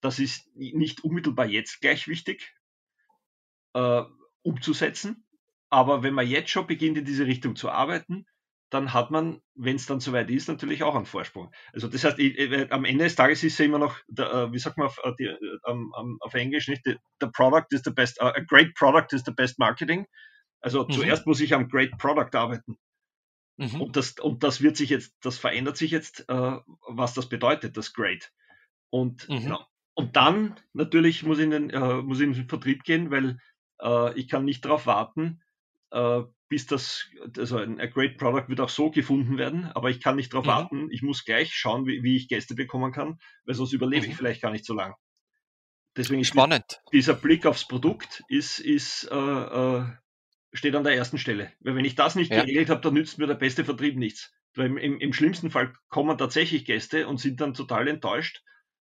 [0.00, 2.55] Das ist nicht unmittelbar jetzt gleich wichtig,
[3.76, 4.02] äh,
[4.42, 5.24] umzusetzen.
[5.68, 8.26] Aber wenn man jetzt schon beginnt, in diese Richtung zu arbeiten,
[8.70, 11.52] dann hat man, wenn es dann soweit ist, natürlich auch einen Vorsprung.
[11.72, 14.52] Also das heißt, ich, ich, am Ende des Tages ist ja immer noch, der, äh,
[14.52, 17.90] wie sagt man auf, äh, die, äh, auf Englisch nicht, the, the, product is the
[17.90, 20.06] best, a great product is the best marketing.
[20.60, 20.90] Also mhm.
[20.90, 22.76] zuerst muss ich am great product arbeiten.
[23.56, 23.80] Mhm.
[23.80, 26.56] Und, das, und das wird sich jetzt, das verändert sich jetzt, äh,
[26.88, 28.32] was das bedeutet, das great.
[28.90, 29.48] Und, mhm.
[29.48, 33.10] ja, und dann natürlich muss ich, in den, äh, muss ich in den Vertrieb gehen,
[33.10, 33.38] weil
[33.80, 35.42] äh, ich kann nicht darauf warten,
[35.90, 40.00] äh, bis das, also ein a Great Product wird auch so gefunden werden, aber ich
[40.00, 40.50] kann nicht darauf mhm.
[40.50, 40.88] warten.
[40.90, 44.12] Ich muss gleich schauen, wie, wie, ich Gäste bekommen kann, weil sonst überlebe mhm.
[44.12, 44.94] ich vielleicht gar nicht so lang.
[45.96, 46.64] deswegen Spannend.
[46.64, 49.84] Ist dieser Blick aufs Produkt ist, ist, äh, äh,
[50.52, 51.52] steht an der ersten Stelle.
[51.60, 52.42] Weil wenn ich das nicht ja.
[52.42, 54.32] geregelt habe, dann nützt mir der beste Vertrieb nichts.
[54.54, 58.42] Im, im, Im, schlimmsten Fall kommen tatsächlich Gäste und sind dann total enttäuscht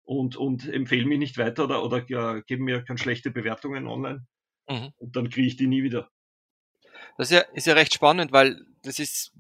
[0.04, 4.26] und, und empfehlen mich nicht weiter oder, oder ja, geben mir keine schlechte Bewertungen online.
[4.68, 4.94] Mhm.
[4.98, 6.10] Und dann kriege ich die nie wieder.
[7.18, 9.32] Das ist ja, ist ja recht spannend, weil das ist,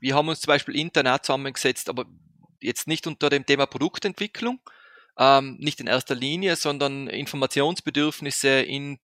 [0.00, 2.06] wir haben uns zum Beispiel Internet zusammengesetzt, aber
[2.60, 4.60] jetzt nicht unter dem Thema Produktentwicklung,
[5.18, 8.98] ähm, nicht in erster Linie, sondern Informationsbedürfnisse in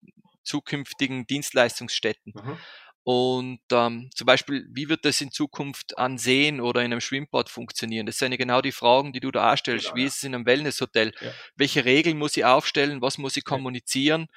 [0.43, 2.33] zukünftigen Dienstleistungsstätten.
[2.35, 2.57] Mhm.
[3.03, 7.49] Und ähm, zum Beispiel, wie wird das in Zukunft an Seen oder in einem Schwimmbad
[7.49, 8.05] funktionieren?
[8.05, 9.85] Das sind ja genau die Fragen, die du da stellst.
[9.85, 10.07] Genau, wie ja.
[10.07, 11.11] ist es in einem Wellnesshotel?
[11.19, 11.31] Ja.
[11.55, 13.01] Welche Regeln muss ich aufstellen?
[13.01, 14.27] Was muss ich kommunizieren?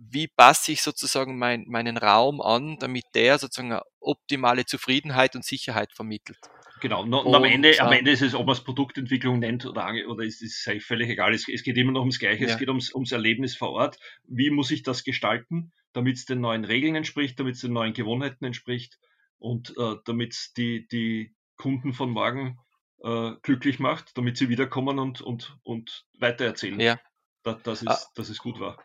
[0.00, 5.44] Wie passe ich sozusagen mein, meinen Raum an, damit der sozusagen eine optimale Zufriedenheit und
[5.44, 6.38] Sicherheit vermittelt?
[6.80, 9.92] Genau, und, und am, Ende, am Ende ist es, ob man es Produktentwicklung nennt oder,
[10.06, 11.34] oder ist es völlig egal.
[11.34, 12.50] Es, es, geht immer noch ums Gleiche, ja.
[12.50, 13.98] es geht ums, ums Erlebnis vor Ort.
[14.24, 17.92] Wie muss ich das gestalten, damit es den neuen Regeln entspricht, damit es den neuen
[17.92, 18.98] Gewohnheiten entspricht
[19.38, 22.58] und äh, damit es die, die Kunden von morgen
[23.02, 27.00] äh, glücklich macht, damit sie wiederkommen und, und, und weitererzählen, ja.
[27.42, 27.98] dass, dass, es, ah.
[28.14, 28.78] dass es gut war.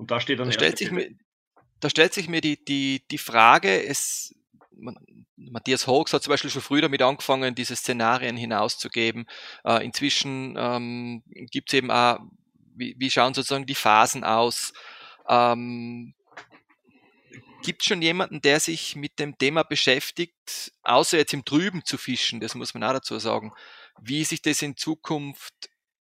[0.00, 1.10] Und da steht dann da stellt sich mir,
[1.78, 4.34] da stellt sich mir die, die, die Frage, es,
[5.36, 9.26] Matthias Hawks hat zum Beispiel schon früh damit angefangen, diese Szenarien hinauszugeben.
[9.62, 12.18] Äh, inzwischen ähm, gibt es eben auch,
[12.74, 14.72] wie, wie, schauen sozusagen die Phasen aus?
[15.28, 16.14] Ähm,
[17.62, 21.98] gibt es schon jemanden, der sich mit dem Thema beschäftigt, außer jetzt im Trüben zu
[21.98, 23.52] fischen, das muss man auch dazu sagen,
[24.00, 25.68] wie sich das in Zukunft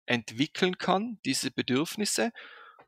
[0.07, 2.33] entwickeln kann, diese Bedürfnisse?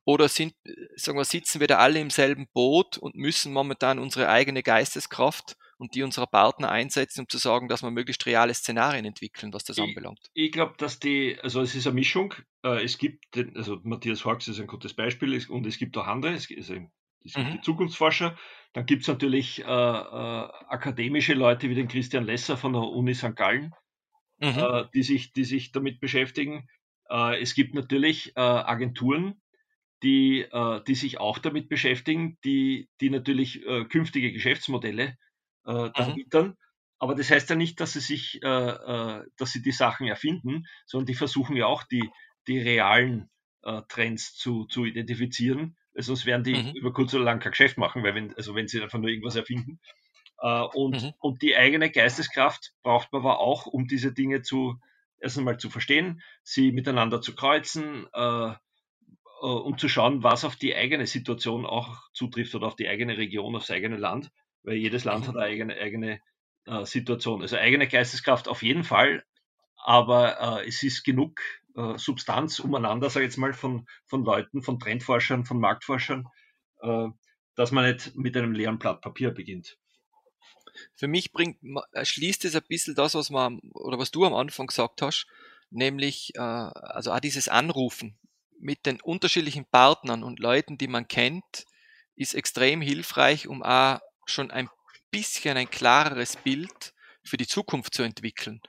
[0.09, 0.55] Oder sind,
[0.97, 5.55] sagen wir, sitzen wir da alle im selben Boot und müssen momentan unsere eigene Geisteskraft
[5.77, 9.65] und die unserer Partner einsetzen, um zu sagen, dass wir möglichst reale Szenarien entwickeln, was
[9.65, 10.31] das ich, anbelangt?
[10.33, 12.33] Ich glaube, dass die, also es ist eine Mischung.
[12.65, 13.23] Äh, es gibt,
[13.55, 16.77] also Matthias Hawks ist ein gutes Beispiel und es gibt auch andere, es, also
[17.23, 17.53] es gibt mhm.
[17.53, 18.35] die Zukunftsforscher.
[18.73, 23.13] Dann gibt es natürlich äh, äh, akademische Leute wie den Christian Lesser von der Uni
[23.15, 23.37] St.
[23.37, 23.75] Gallen,
[24.39, 24.57] mhm.
[24.57, 26.67] äh, die, sich, die sich damit beschäftigen.
[27.11, 29.43] Äh, es gibt natürlich äh, Agenturen,
[30.03, 35.17] die, äh, die sich auch damit beschäftigen, die, die natürlich äh, künftige Geschäftsmodelle
[35.65, 36.49] äh, darbietern.
[36.49, 36.57] Mhm.
[37.01, 40.65] Aber das heißt ja nicht, dass sie sich, äh, äh, dass sie die Sachen erfinden,
[40.87, 42.09] sondern die versuchen ja auch die,
[42.47, 43.31] die realen
[43.63, 45.77] äh, Trends zu, zu identifizieren.
[45.95, 46.73] Sonst werden die mhm.
[46.75, 49.37] über kurz oder lang kein Geschäft machen, weil wenn, also wenn sie einfach nur irgendwas
[49.37, 49.81] erfinden.
[50.41, 51.13] Äh, und, mhm.
[51.19, 54.79] und die eigene Geisteskraft braucht man aber auch, um diese Dinge zu
[55.21, 58.55] erst einmal zu verstehen, sie miteinander zu kreuzen, äh,
[59.41, 63.57] um zu schauen, was auf die eigene Situation auch zutrifft oder auf die eigene Region,
[63.57, 64.31] aufs eigene Land,
[64.63, 66.21] weil jedes Land hat eine eigene, eigene
[66.67, 67.43] äh, Situation.
[67.43, 69.25] Also eigene Geisteskraft auf jeden Fall,
[69.77, 71.41] aber äh, es ist genug
[71.77, 76.27] äh, Substanz umeinander, sage ich jetzt mal, von, von Leuten, von Trendforschern, von Marktforschern,
[76.81, 77.09] äh,
[77.55, 79.79] dass man nicht mit einem leeren Blatt Papier beginnt.
[80.95, 81.59] Für mich bringt,
[82.01, 85.27] schließt es ein bisschen das, was man, oder was du am Anfang gesagt hast,
[85.71, 88.17] nämlich äh, also auch dieses Anrufen
[88.61, 91.65] mit den unterschiedlichen Partnern und Leuten, die man kennt,
[92.17, 94.69] ist extrem hilfreich, um auch schon ein
[95.11, 96.93] bisschen ein klareres Bild
[97.23, 98.61] für die Zukunft zu entwickeln.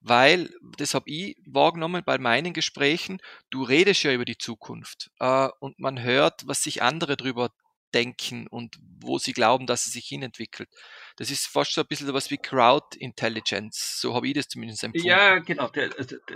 [0.00, 5.48] Weil, das habe ich wahrgenommen bei meinen Gesprächen, du redest ja über die Zukunft äh,
[5.60, 7.50] und man hört, was sich andere drüber
[7.94, 10.68] denken und wo sie glauben, dass es sich hinentwickelt.
[11.16, 14.00] Das ist fast so ein bisschen was wie Crowd Intelligence.
[14.00, 15.06] So habe ich das zumindest empfunden.
[15.06, 15.70] Ja, genau.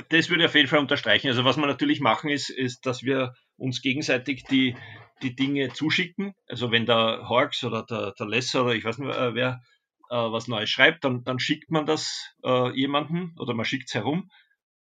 [0.09, 1.29] Das würde ich auf jeden Fall unterstreichen.
[1.29, 4.77] Also was wir natürlich machen, ist, ist dass wir uns gegenseitig die,
[5.23, 6.35] die Dinge zuschicken.
[6.47, 9.61] Also wenn der Horks oder der, der Lesser oder ich weiß nicht äh, wer
[10.11, 13.95] äh, was Neues schreibt, dann, dann schickt man das äh, jemanden oder man schickt es
[13.95, 14.31] herum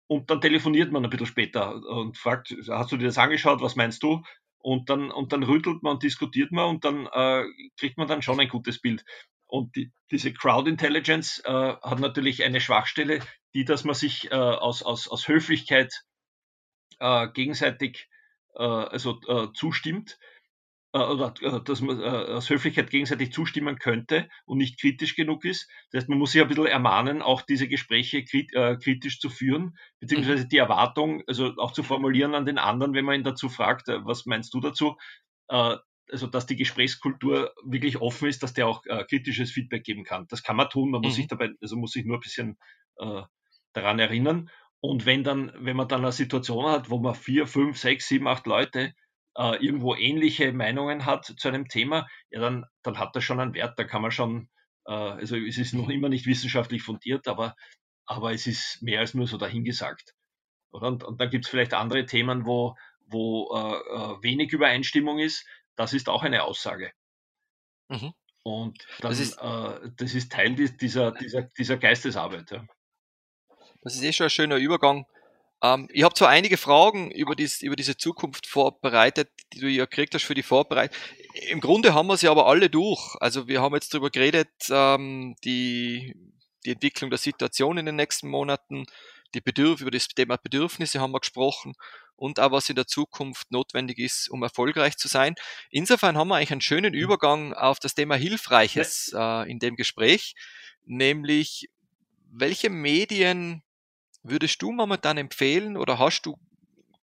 [0.08, 3.76] und dann telefoniert man ein bisschen später und fragt, hast du dir das angeschaut, was
[3.76, 4.24] meinst du?
[4.62, 7.46] Und dann, und dann rüttelt man und diskutiert man und dann äh,
[7.78, 9.06] kriegt man dann schon ein gutes Bild.
[9.46, 13.20] Und die, diese Crowd Intelligence äh, hat natürlich eine Schwachstelle,
[13.54, 16.04] die, dass man sich äh, aus, aus, aus Höflichkeit
[17.00, 18.10] äh, gegenseitig
[18.56, 20.20] äh, also, äh, zustimmt
[20.92, 25.70] oder äh, dass man äh, aus Höflichkeit gegenseitig zustimmen könnte und nicht kritisch genug ist.
[25.92, 29.30] Das heißt, man muss sich ein bisschen ermahnen, auch diese Gespräche krit, äh, kritisch zu
[29.30, 33.50] führen, beziehungsweise die Erwartung, also auch zu formulieren an den anderen, wenn man ihn dazu
[33.50, 34.98] fragt, äh, was meinst du dazu?
[35.50, 35.78] Äh,
[36.12, 40.26] also, dass die Gesprächskultur wirklich offen ist, dass der auch kritisches Feedback geben kann.
[40.30, 41.16] Das kann man tun, man muss mhm.
[41.18, 42.58] sich dabei, also muss sich nur ein bisschen
[43.74, 44.50] daran erinnern.
[44.80, 48.28] Und wenn dann, wenn man dann eine Situation hat, wo man vier, fünf, sechs, sieben,
[48.28, 48.96] acht Leute
[49.40, 53.54] äh, irgendwo ähnliche Meinungen hat zu einem Thema, ja, dann, dann hat das schon einen
[53.54, 53.80] Wert.
[53.80, 54.50] Da kann man schon,
[54.86, 57.56] äh, also es ist noch immer nicht wissenschaftlich fundiert, aber,
[58.06, 60.14] aber es ist mehr als nur so dahingesagt.
[60.72, 62.76] Und, und dann gibt es vielleicht andere Themen, wo,
[63.08, 65.48] wo äh, wenig Übereinstimmung ist,
[65.78, 66.92] das ist auch eine Aussage.
[67.88, 68.14] Mhm.
[68.44, 72.52] Und dann, das, ist, äh, das ist Teil dieser, dieser, dieser Geistesarbeit.
[72.52, 72.66] Ja.
[73.84, 75.06] Das ist eh schon ein schöner Übergang.
[75.62, 79.86] Ähm, ich habe zwar einige Fragen über, dies, über diese Zukunft vorbereitet, die du ja
[79.86, 80.96] gekriegt hast für die Vorbereitung.
[81.50, 83.16] Im Grunde haben wir sie aber alle durch.
[83.20, 86.16] Also wir haben jetzt darüber geredet, ähm, die,
[86.66, 88.86] die Entwicklung der Situation in den nächsten Monaten,
[89.36, 91.76] die Bedürf über das Thema Bedürfnisse haben wir gesprochen
[92.16, 95.36] und auch was in der Zukunft notwendig ist, um erfolgreich zu sein.
[95.70, 97.00] Insofern haben wir eigentlich einen schönen mhm.
[97.00, 100.36] Übergang auf das Thema Hilfreiches äh, in dem Gespräch,
[100.86, 101.70] nämlich
[102.32, 103.64] welche Medien
[104.24, 106.38] würdest du momentan empfehlen oder hast du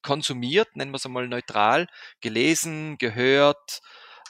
[0.02, 1.88] konsumiert, nennen wir es einmal neutral,
[2.20, 3.80] gelesen, gehört,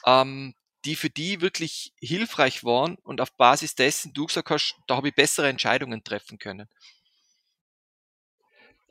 [0.05, 4.95] ähm, die für die wirklich hilfreich waren und auf Basis dessen du gesagt hast, da
[4.95, 6.67] habe ich bessere Entscheidungen treffen können?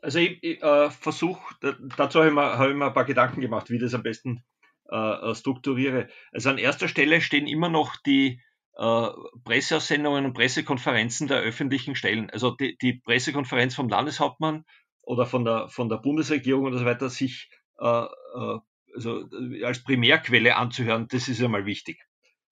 [0.01, 1.55] Also ich, ich äh, versuche,
[1.97, 4.03] dazu habe ich, mir, hab ich mir ein paar Gedanken gemacht, wie ich das am
[4.03, 4.43] besten
[4.89, 6.07] äh, äh, strukturiere.
[6.31, 8.41] Also an erster Stelle stehen immer noch die
[8.77, 9.07] äh,
[9.43, 12.29] Presseaussendungen und Pressekonferenzen der öffentlichen Stellen.
[12.29, 14.65] Also die, die, Pressekonferenz vom Landeshauptmann
[15.01, 18.59] oder von der, von der Bundesregierung oder so weiter, sich äh, äh,
[18.95, 19.29] also
[19.63, 22.05] als Primärquelle anzuhören, das ist ja mal wichtig.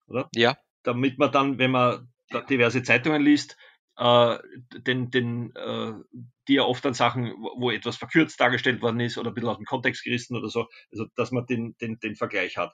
[0.08, 0.30] Oder?
[0.34, 0.58] Ja.
[0.84, 2.12] Damit man dann, wenn man
[2.50, 3.58] diverse Zeitungen liest,
[3.98, 4.38] äh,
[4.76, 5.94] den, den, äh,
[6.48, 9.58] die ja oft an Sachen, wo etwas verkürzt dargestellt worden ist oder ein bisschen aus
[9.58, 12.74] dem Kontext gerissen oder so, also dass man den, den, den Vergleich hat.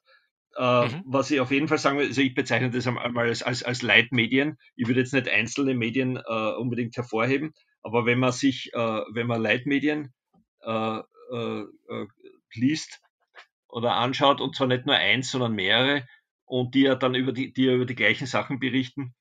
[0.58, 1.04] Äh, mhm.
[1.06, 3.82] Was ich auf jeden Fall sagen will, also ich bezeichne das einmal als, als, als
[3.82, 4.58] Leitmedien.
[4.76, 9.28] Ich würde jetzt nicht einzelne Medien äh, unbedingt hervorheben, aber wenn man sich, äh, wenn
[9.28, 10.14] man Leitmedien
[10.62, 11.00] äh,
[11.32, 12.08] äh, äh,
[12.54, 13.00] liest
[13.70, 16.06] oder anschaut, und zwar nicht nur eins, sondern mehrere,
[16.44, 19.16] und die ja dann über die, die ja über die gleichen Sachen berichten,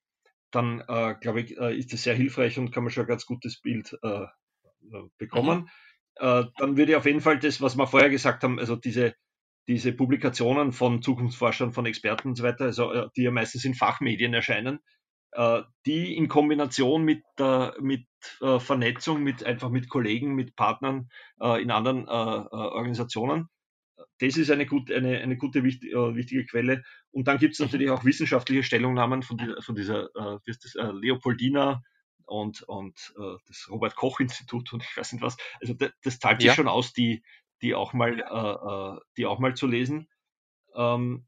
[0.50, 0.82] dann
[1.20, 3.96] glaube ich, ist das sehr hilfreich und kann man schon ein ganz gutes Bild
[5.16, 5.70] bekommen.
[6.20, 6.50] Mhm.
[6.58, 9.14] dann würde ich auf jeden Fall das, was wir vorher gesagt haben, also diese
[9.70, 13.74] diese Publikationen von Zukunftsforschern, von Experten und so weiter, also äh, die ja meistens in
[13.74, 14.80] Fachmedien erscheinen,
[15.30, 18.04] äh, die in Kombination mit, äh, mit
[18.58, 23.48] Vernetzung, mit einfach mit Kollegen, mit Partnern in anderen Organisationen,
[24.18, 26.82] das ist eine, gut, eine, eine gute, wichtige Quelle.
[27.12, 30.10] Und dann gibt es natürlich auch wissenschaftliche Stellungnahmen von dieser, von dieser
[30.44, 31.80] wie ist das, Leopoldina
[32.26, 33.14] und, und
[33.48, 35.38] das Robert Koch Institut und ich weiß nicht was.
[35.62, 36.54] Also das, das zahlt sich ja.
[36.54, 37.22] schon aus, die,
[37.62, 40.08] die auch mal, äh, äh, die auch mal zu lesen.
[40.74, 41.26] Ähm,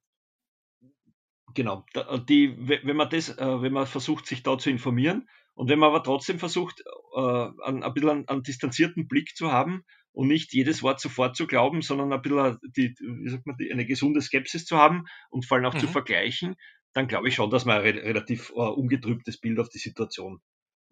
[1.54, 1.84] genau,
[2.28, 5.90] die, wenn man das, äh, wenn man versucht, sich da zu informieren und wenn man
[5.90, 6.82] aber trotzdem versucht,
[7.14, 11.36] äh, ein, ein bisschen einen, einen, distanzierten Blick zu haben und nicht jedes Wort sofort
[11.36, 15.46] zu glauben, sondern ein bisschen die, wie sagt man, eine gesunde Skepsis zu haben und
[15.46, 15.80] vor allem auch mhm.
[15.80, 16.56] zu vergleichen,
[16.92, 20.40] dann glaube ich schon, dass man ein re relativ uh, ungetrübtes Bild auf die Situation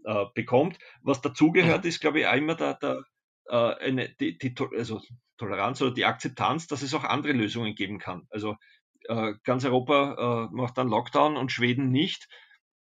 [0.07, 0.79] uh, bekommt.
[1.03, 1.89] Was dazugehört, mhm.
[1.89, 3.05] ist, glaube ich, auch immer der, der,
[3.51, 5.01] eine, die, die, also
[5.41, 8.27] Toleranz oder die Akzeptanz, dass es auch andere Lösungen geben kann.
[8.31, 8.57] Also
[9.09, 12.29] äh, ganz Europa äh, macht dann Lockdown und Schweden nicht.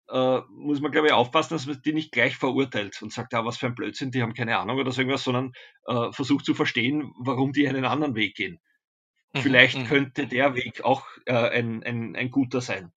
[0.08, 3.44] Äh, muss man, glaube ich, aufpassen, dass man die nicht gleich verurteilt und sagt, ja,
[3.44, 5.52] was für ein Blödsinn, die haben keine Ahnung oder so irgendwas, sondern
[5.86, 8.60] äh, versucht zu verstehen, warum die einen anderen Weg gehen.
[9.32, 9.86] Mhm, Vielleicht mhm.
[9.86, 12.92] könnte der Weg auch äh, ein, ein, ein guter sein.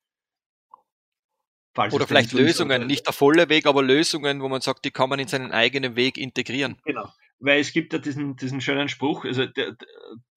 [1.73, 5.09] Falls oder vielleicht Lösungen, nicht der volle Weg, aber Lösungen, wo man sagt, die kann
[5.09, 6.77] man in seinen eigenen Weg integrieren.
[6.83, 9.75] Genau weil es gibt ja diesen, diesen schönen Spruch, also der,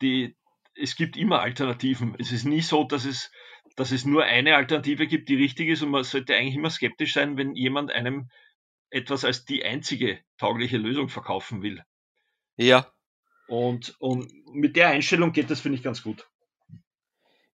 [0.02, 0.36] die,
[0.74, 2.14] es gibt immer Alternativen.
[2.18, 3.30] Es ist nie so, dass es,
[3.76, 7.14] dass es nur eine Alternative gibt, die richtig ist und man sollte eigentlich immer skeptisch
[7.14, 8.30] sein, wenn jemand einem
[8.90, 11.82] etwas als die einzige taugliche Lösung verkaufen will.
[12.56, 12.92] Ja.
[13.46, 16.28] Und, und mit der Einstellung geht das, finde ich, ganz gut.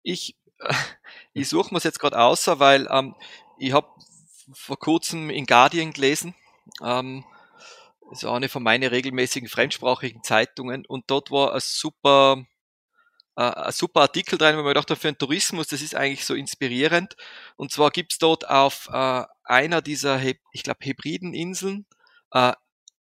[0.03, 0.37] Ich,
[1.33, 3.15] ich suche mir es jetzt gerade außer, weil ähm,
[3.59, 3.89] ich habe
[4.53, 6.35] vor kurzem in Guardian gelesen,
[6.83, 7.25] ähm,
[8.11, 10.85] ist eine von meinen regelmäßigen fremdsprachigen Zeitungen.
[10.87, 12.45] Und dort war ein super,
[13.37, 16.35] äh, ein super Artikel drin, wo man gedacht für den Tourismus, das ist eigentlich so
[16.35, 17.17] inspirierend.
[17.57, 21.87] Und zwar gibt's dort auf äh, einer dieser, ich glaube, Hebrideninseln,
[22.33, 22.53] äh,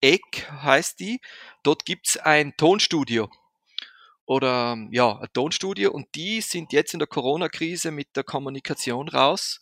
[0.02, 1.20] Eck heißt die,
[1.62, 3.30] dort gibt's ein Tonstudio.
[4.24, 5.90] Oder ja, ein Tonstudio.
[5.90, 9.60] Und die sind jetzt in der Corona-Krise mit der Kommunikation raus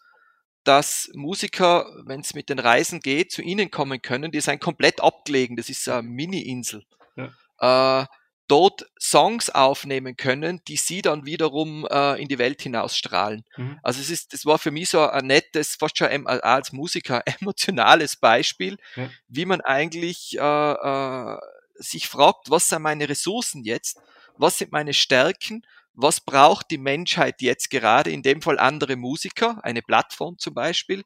[0.68, 4.31] dass Musiker, wenn es mit den Reisen geht, zu ihnen kommen können.
[4.31, 5.57] Die sind komplett abgelegen.
[5.57, 6.85] Das ist eine Mini-Insel.
[7.16, 8.02] Ja.
[8.02, 8.07] Äh,
[8.48, 13.44] dort Songs aufnehmen können, die sie dann wiederum äh, in die Welt hinausstrahlen.
[13.57, 13.78] Mhm.
[13.83, 18.16] Also es ist, das war für mich so ein nettes, fast schon als Musiker emotionales
[18.16, 19.09] Beispiel, ja.
[19.26, 21.38] wie man eigentlich äh, äh,
[21.76, 23.98] sich fragt, was sind meine Ressourcen jetzt,
[24.37, 25.62] was sind meine Stärken
[26.00, 31.04] was braucht die Menschheit jetzt gerade, in dem Fall andere Musiker, eine Plattform zum Beispiel,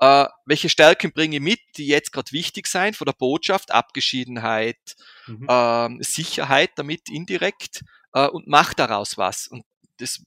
[0.00, 4.96] äh, welche Stärken bringe ich mit, die jetzt gerade wichtig sein von der Botschaft, Abgeschiedenheit,
[5.28, 5.46] mhm.
[5.48, 9.46] äh, Sicherheit damit indirekt, äh, und mach daraus was.
[9.46, 9.64] Und
[9.98, 10.20] das,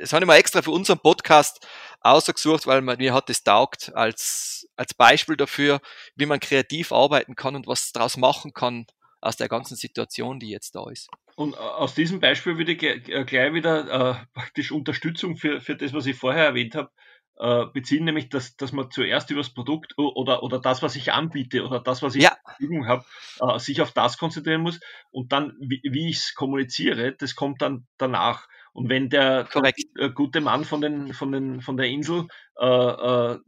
[0.00, 1.66] das habe ich mal extra für unseren Podcast
[2.00, 5.80] ausgesucht, weil man, mir hat es taugt als, als Beispiel dafür,
[6.14, 8.86] wie man kreativ arbeiten kann und was daraus machen kann
[9.22, 11.08] aus der ganzen Situation, die jetzt da ist.
[11.36, 15.76] Und äh, aus diesem Beispiel würde ich äh, gleich wieder äh, praktisch Unterstützung für, für
[15.76, 16.90] das, was ich vorher erwähnt habe,
[17.38, 21.12] äh, beziehen, nämlich dass, dass man zuerst über das Produkt oder, oder das, was ich
[21.12, 22.30] anbiete oder das, was ich ja.
[22.30, 23.04] zur Verfügung habe,
[23.40, 24.80] äh, sich auf das konzentrieren muss
[25.10, 28.48] und dann, wie, wie ich es kommuniziere, das kommt dann danach.
[28.72, 32.26] Und wenn der, der äh, gute Mann von, den, von, den, von der Insel
[32.58, 33.38] äh, äh,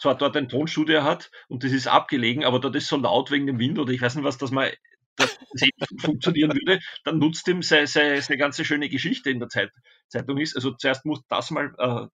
[0.00, 3.46] zwar dort ein Tonstudio hat und das ist abgelegen, aber dort ist so laut wegen
[3.46, 4.70] dem Wind oder ich weiß nicht was, dass man
[5.16, 9.48] dass das funktionieren würde, dann nutzt ihm seine, seine, seine ganze schöne Geschichte in der
[9.48, 9.70] Zeit,
[10.08, 10.56] Zeitung ist.
[10.56, 12.06] Also zuerst muss das mal äh,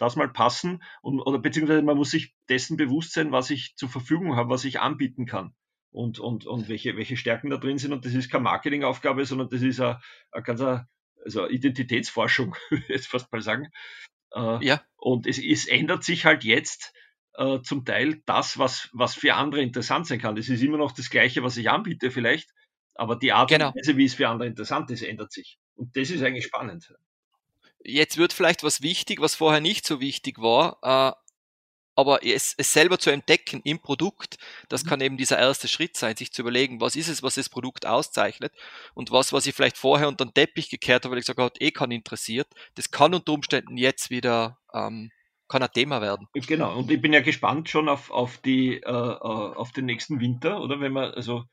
[0.00, 3.90] das mal passen und, oder beziehungsweise man muss sich dessen bewusst sein, was ich zur
[3.90, 5.54] Verfügung habe, was ich anbieten kann
[5.90, 7.92] und, und, und welche, welche Stärken da drin sind.
[7.92, 10.00] Und das ist keine Marketingaufgabe, sondern das ist eine,
[10.32, 10.62] eine ganz
[11.22, 13.68] also Identitätsforschung, würde ich jetzt fast mal sagen.
[14.32, 14.82] Äh, ja.
[14.96, 16.94] Und es, es ändert sich halt jetzt
[17.40, 20.36] äh, zum Teil das, was, was für andere interessant sein kann.
[20.36, 22.50] Das ist immer noch das Gleiche, was ich anbiete vielleicht,
[22.94, 23.68] aber die Art genau.
[23.68, 25.58] und Weise, wie es für andere interessant ist, ändert sich.
[25.74, 26.94] Und das ist eigentlich spannend.
[27.82, 31.16] Jetzt wird vielleicht was wichtig, was vorher nicht so wichtig war, äh,
[31.96, 34.36] aber es, es selber zu entdecken im Produkt,
[34.68, 34.88] das mhm.
[34.88, 37.86] kann eben dieser erste Schritt sein, sich zu überlegen, was ist es, was das Produkt
[37.86, 38.52] auszeichnet
[38.92, 41.58] und was, was ich vielleicht vorher unter den Teppich gekehrt habe, weil ich gesagt habe,
[41.58, 45.10] eh kann interessiert, das kann unter Umständen jetzt wieder ähm,
[45.50, 46.26] kann ein Thema werden.
[46.32, 50.20] Genau, und ich bin ja gespannt schon auf, auf, die, äh, äh auf den nächsten
[50.20, 51.44] Winter, oder wenn man also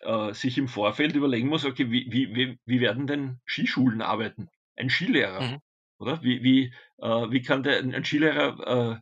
[0.00, 4.48] äh, sich im Vorfeld überlegen muss, okay, wie, wie, wie werden denn Skischulen arbeiten?
[4.76, 5.58] ein Skilehrer, mhm.
[5.98, 6.22] oder?
[6.22, 9.00] Wie, wie, äh, wie kann der, ein Skilehrer äh,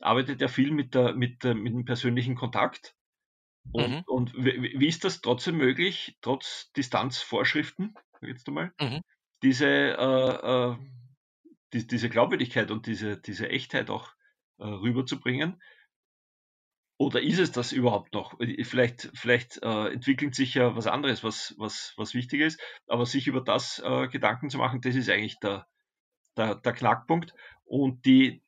[0.00, 2.94] arbeitet ja viel mit, der, mit, der, mit dem persönlichen Kontakt.
[3.72, 4.02] Und, mhm.
[4.06, 9.00] und wie, wie, ist das trotzdem möglich, trotz Distanzvorschriften, jetzt einmal, mhm.
[9.42, 10.76] diese, äh, äh,
[11.74, 14.08] die, diese Glaubwürdigkeit und diese, diese Echtheit auch
[14.58, 15.60] äh, rüberzubringen?
[16.96, 18.38] Oder ist es das überhaupt noch?
[18.62, 23.26] Vielleicht, vielleicht äh, entwickelt sich ja was anderes, was, was, was wichtig ist, aber sich
[23.26, 25.66] über das äh, Gedanken zu machen, das ist eigentlich der,
[26.36, 27.34] der, der Knackpunkt.
[27.64, 28.42] Und die,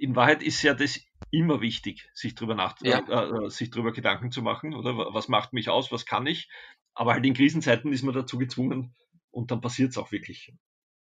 [0.00, 2.98] in Wahrheit ist ja das immer wichtig, sich darüber nach, ja.
[2.98, 6.50] äh, äh sich darüber Gedanken zu machen, oder was macht mich aus, was kann ich.
[6.94, 8.96] Aber halt in Krisenzeiten ist man dazu gezwungen
[9.30, 10.52] und dann passiert es auch wirklich.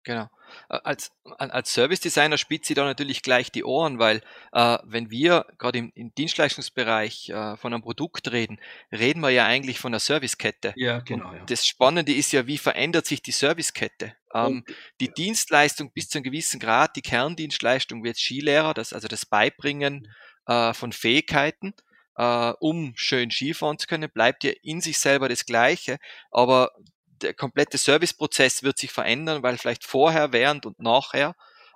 [0.05, 0.29] Genau.
[0.69, 4.21] Als, als Service Designer spitzt sie da natürlich gleich die Ohren, weil
[4.53, 8.61] äh, wenn wir gerade im, im Dienstleistungsbereich äh, von einem Produkt reden,
[8.93, 10.75] reden wir ja eigentlich von einer Servicekette.
[10.77, 11.33] Ja, genau.
[11.33, 11.45] Ja.
[11.47, 14.15] Das Spannende ist ja, wie verändert sich die Servicekette?
[14.35, 14.65] Ähm,
[15.01, 15.13] die ja.
[15.13, 20.13] Dienstleistung bis zu einem gewissen Grad, die Kerndienstleistung wie jetzt Skilehrer, das, also das Beibringen
[20.47, 21.73] äh, von Fähigkeiten,
[22.17, 25.99] äh, um schön Skifahren zu können, bleibt ja in sich selber das Gleiche,
[26.31, 26.73] aber
[27.23, 31.35] der komplette Serviceprozess wird sich verändern, weil vielleicht vorher, während und nachher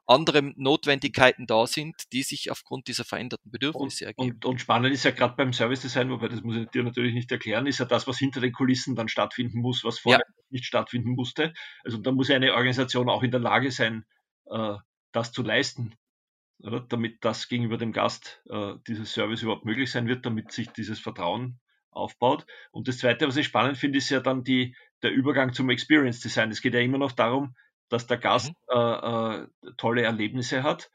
[0.08, 4.36] andere Notwendigkeiten da sind, die sich aufgrund dieser veränderten Bedürfnisse und, ergeben.
[4.36, 7.12] Und, und spannend ist ja gerade beim Service Design, wobei das muss ich dir natürlich
[7.12, 10.42] nicht erklären, ist ja das, was hinter den Kulissen dann stattfinden muss, was vorher ja.
[10.48, 11.52] nicht stattfinden musste.
[11.84, 14.06] Also da muss ja eine Organisation auch in der Lage sein,
[14.46, 14.76] äh,
[15.12, 15.94] das zu leisten,
[16.60, 16.80] oder?
[16.80, 20.98] damit das gegenüber dem Gast äh, dieses Service überhaupt möglich sein wird, damit sich dieses
[20.98, 22.46] Vertrauen aufbaut.
[22.70, 26.20] Und das Zweite, was ich spannend finde, ist ja dann die, der Übergang zum Experience
[26.20, 26.50] Design.
[26.50, 27.54] Es geht ja immer noch darum,
[27.88, 28.76] dass der Gast mhm.
[28.76, 29.46] äh, äh,
[29.76, 30.90] tolle Erlebnisse hat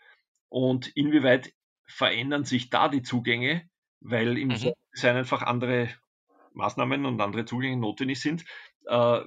[0.50, 1.54] und inwieweit
[1.88, 4.74] verändern sich da die Zugänge, weil im mhm.
[4.94, 5.90] Design einfach andere
[6.54, 8.46] Maßnahmen und andere Zugänge notwendig sind.
[8.88, 9.22] Äh,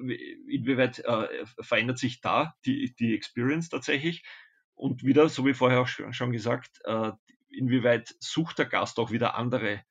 [0.49, 4.25] inwieweit äh, verändert sich da die, die Experience tatsächlich?
[4.75, 7.13] Und wieder, so wie vorher auch schon gesagt, äh,
[7.49, 9.83] inwieweit sucht der Gast auch wieder andere,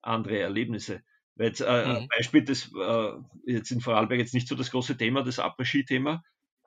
[0.00, 1.02] andere Erlebnisse?
[1.38, 2.08] Weil jetzt, äh, mhm.
[2.08, 3.12] Beispiel, das äh,
[3.46, 6.22] jetzt in Vorarlberg jetzt nicht so das große Thema, das Après-Ski-Thema,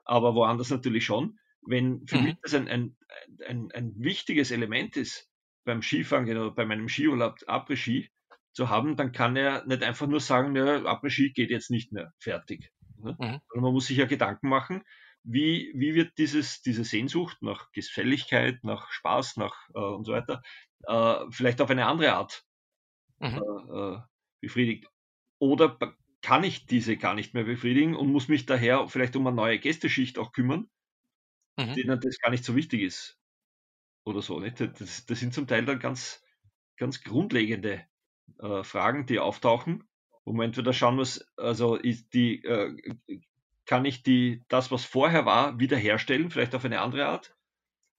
[0.06, 1.38] aber woanders natürlich schon.
[1.62, 2.24] Wenn für mhm.
[2.24, 2.98] mich das ein, ein,
[3.46, 5.30] ein, ein wichtiges Element ist,
[5.66, 8.10] beim Skifahren oder bei meinem Skiurlaub Après-Ski
[8.54, 12.14] zu haben, dann kann er nicht einfach nur sagen, ja, Après-Ski geht jetzt nicht mehr,
[12.18, 12.72] fertig.
[12.98, 13.16] Ne?
[13.20, 13.62] Mhm.
[13.62, 14.84] Man muss sich ja Gedanken machen,
[15.24, 20.42] wie, wie wird dieses, diese Sehnsucht nach Gefälligkeit, nach Spaß, nach äh, und so weiter,
[20.88, 22.44] äh, vielleicht auf eine andere Art
[23.20, 24.02] mhm.
[24.42, 24.88] Befriedigt.
[25.40, 25.78] Oder
[26.22, 29.60] kann ich diese gar nicht mehr befriedigen und muss mich daher vielleicht um eine neue
[29.60, 30.70] Gästeschicht auch kümmern,
[31.58, 31.74] mhm.
[31.74, 33.18] denen das gar nicht so wichtig ist.
[34.04, 34.40] Oder so.
[34.40, 34.60] Nicht?
[34.60, 36.24] Das, das sind zum Teil dann ganz,
[36.78, 37.86] ganz grundlegende
[38.40, 39.84] äh, Fragen, die auftauchen,
[40.26, 42.76] wo man entweder schauen muss, also ist die, äh,
[43.66, 47.36] kann ich die, das, was vorher war, wiederherstellen, vielleicht auf eine andere Art?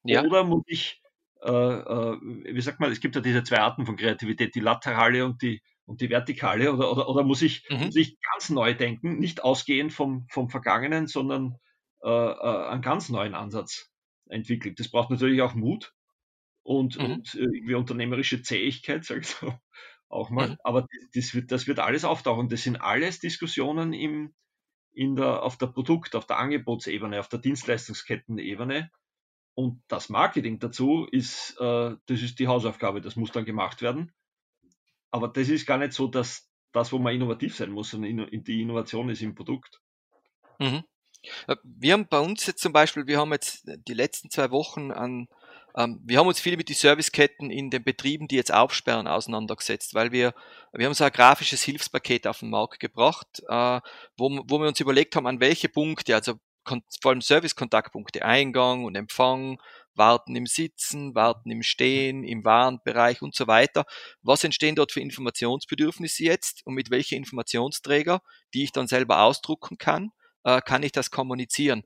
[0.05, 0.23] Ja.
[0.25, 1.03] Oder muss ich,
[1.43, 5.25] äh, äh wie sagt man, es gibt ja diese zwei Arten von Kreativität, die laterale
[5.25, 5.63] und die
[5.93, 7.85] und die Vertikale oder, oder, oder muss, ich, mhm.
[7.85, 11.59] muss ich ganz neu denken, nicht ausgehend vom, vom Vergangenen, sondern
[12.03, 13.93] äh, äh, einen ganz neuen Ansatz
[14.27, 14.75] entwickeln.
[14.75, 15.93] Das braucht natürlich auch Mut
[16.63, 17.05] und, mhm.
[17.05, 19.53] und äh, unternehmerische Zähigkeit, sage ich so,
[20.09, 20.49] auch mal.
[20.49, 20.57] Mhm.
[20.65, 22.49] Aber das wird, das wird alles auftauchen.
[22.49, 24.35] Das sind alles Diskussionen im,
[24.95, 28.91] in der, auf der Produkt-, auf der Angebotsebene, auf der Dienstleistungskettenebene.
[29.55, 34.11] Und das Marketing dazu ist, äh, das ist die Hausaufgabe, das muss dann gemacht werden.
[35.13, 38.63] Aber das ist gar nicht so, dass das, wo man innovativ sein muss, sondern die
[38.63, 39.81] Innovation ist im Produkt.
[40.59, 40.85] Mhm.
[41.47, 44.91] Äh, wir haben bei uns jetzt zum Beispiel, wir haben jetzt die letzten zwei Wochen
[44.91, 45.29] an,
[45.77, 49.95] ähm, wir haben uns viel mit den Serviceketten in den Betrieben, die jetzt aufsperren, auseinandergesetzt,
[49.95, 50.35] weil wir,
[50.73, 53.81] wir haben so ein grafisches Hilfspaket auf den Markt gebracht, äh,
[54.17, 56.35] wo, wo wir uns überlegt haben, an welche Punkte, also
[57.01, 59.61] vor allem Service-Kontaktpunkte, Eingang und Empfang,
[59.95, 63.85] Warten im Sitzen, Warten im Stehen, im Warenbereich und so weiter.
[64.23, 68.21] Was entstehen dort für Informationsbedürfnisse jetzt und mit welchen Informationsträger,
[68.55, 70.11] die ich dann selber ausdrucken kann,
[70.45, 71.85] äh, kann ich das kommunizieren?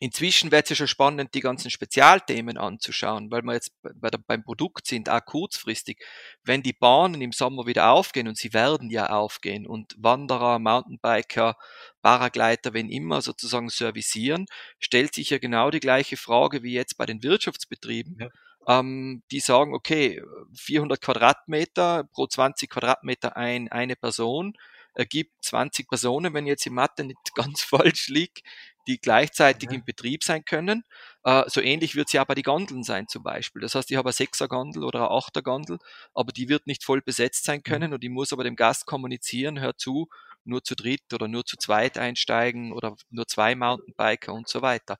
[0.00, 4.18] Inzwischen wird es ja schon spannend, die ganzen Spezialthemen anzuschauen, weil wir jetzt bei der,
[4.18, 6.04] beim Produkt sind, auch kurzfristig.
[6.44, 11.56] Wenn die Bahnen im Sommer wieder aufgehen, und sie werden ja aufgehen, und Wanderer, Mountainbiker,
[12.02, 14.46] Paragleiter, wenn immer sozusagen servicieren,
[14.78, 18.18] stellt sich ja genau die gleiche Frage wie jetzt bei den Wirtschaftsbetrieben.
[18.20, 18.80] Ja.
[18.80, 20.22] Ähm, die sagen, okay,
[20.54, 24.54] 400 Quadratmeter pro 20 Quadratmeter ein, eine Person
[24.98, 28.42] ergibt 20 Personen, wenn jetzt die Mathe nicht ganz falsch liegt,
[28.88, 29.76] die gleichzeitig ja.
[29.76, 30.82] im Betrieb sein können.
[31.22, 33.62] Äh, so ähnlich wird es ja bei den Gondeln sein zum Beispiel.
[33.62, 35.78] Das heißt, ich habe eine Sechser-Gondel oder eine Achter-Gondel,
[36.14, 37.94] aber die wird nicht voll besetzt sein können mhm.
[37.94, 40.08] und ich muss aber dem Gast kommunizieren, hör zu,
[40.44, 44.98] nur zu dritt oder nur zu zweit einsteigen oder nur zwei Mountainbiker und so weiter.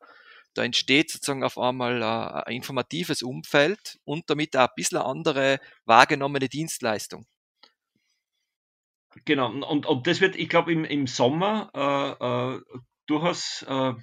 [0.55, 5.61] Da entsteht sozusagen auf einmal äh, ein informatives Umfeld und damit auch ein bisschen andere
[5.86, 7.26] wahrgenommene Dienstleistung.
[9.24, 13.95] Genau, und, und das wird, ich glaube, im, im Sommer äh, äh, durchaus äh,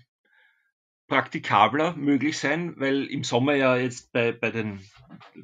[1.08, 4.82] praktikabler möglich sein, weil im Sommer ja jetzt bei, bei, den,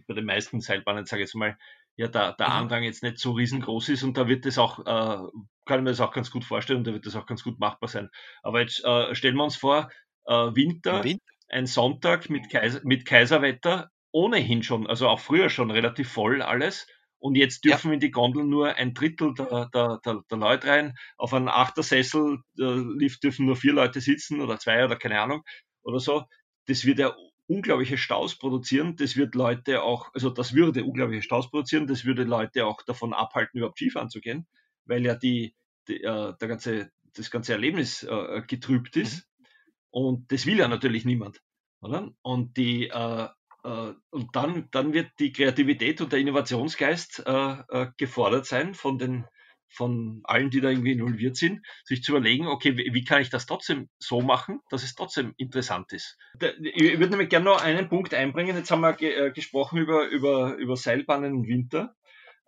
[0.08, 1.58] bei den meisten Seilbahnen, sage ich jetzt mal,
[1.96, 2.54] ja der, der mhm.
[2.54, 5.30] Andrang jetzt nicht so riesengroß ist und da wird es auch, äh,
[5.66, 7.60] kann ich mir das auch ganz gut vorstellen und da wird das auch ganz gut
[7.60, 8.10] machbar sein.
[8.42, 9.90] Aber jetzt äh, stellen wir uns vor,
[10.26, 15.72] äh, Winter, Winter, ein Sonntag mit, Kaiser, mit Kaiserwetter, ohnehin schon, also auch früher schon
[15.72, 16.88] relativ voll alles
[17.22, 17.94] und jetzt dürfen ja.
[17.94, 20.96] in die Gondel nur ein Drittel der, der, der, der Leute rein.
[21.18, 25.44] Auf einem Achtersessel äh, dürfen nur vier Leute sitzen oder zwei oder keine Ahnung
[25.84, 26.24] oder so.
[26.66, 27.16] Das wird ja
[27.46, 28.96] unglaubliche Staus produzieren.
[28.96, 31.86] Das wird Leute auch, also das würde unglaubliche Staus produzieren.
[31.86, 34.48] Das würde Leute auch davon abhalten, überhaupt Skifahren zu gehen,
[34.86, 35.54] weil ja die,
[35.88, 39.28] die äh, der ganze, das ganze Erlebnis äh, getrübt ist.
[39.38, 39.46] Mhm.
[39.92, 41.40] Und das will ja natürlich niemand.
[41.82, 42.12] Oder?
[42.24, 43.28] Und die, äh,
[43.64, 49.26] und dann, dann wird die Kreativität und der Innovationsgeist äh, äh, gefordert sein von den
[49.74, 53.46] von allen, die da irgendwie involviert sind, sich zu überlegen, okay, wie, kann ich das
[53.46, 56.18] trotzdem so machen, dass es trotzdem interessant ist.
[56.62, 58.58] Ich würde nämlich gerne noch einen Punkt einbringen.
[58.58, 61.96] Jetzt haben wir ge gesprochen über, über, über Seilbahnen im Winter,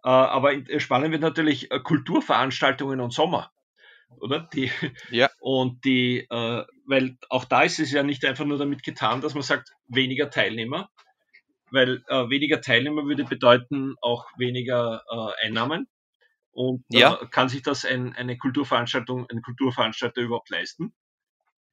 [0.02, 3.54] aber spannend wird natürlich Kulturveranstaltungen und Sommer
[4.20, 4.48] oder?
[4.54, 4.72] Die,
[5.12, 5.30] ja.
[5.40, 9.34] Und die, äh, weil auch da ist es ja nicht einfach nur damit getan, dass
[9.34, 10.90] man sagt, weniger Teilnehmer,
[11.74, 15.88] weil äh, weniger Teilnehmer würde bedeuten auch weniger äh, Einnahmen.
[16.52, 17.16] Und äh, ja.
[17.32, 20.94] kann sich das ein, eine Kulturveranstaltung, ein Kulturveranstalter überhaupt leisten?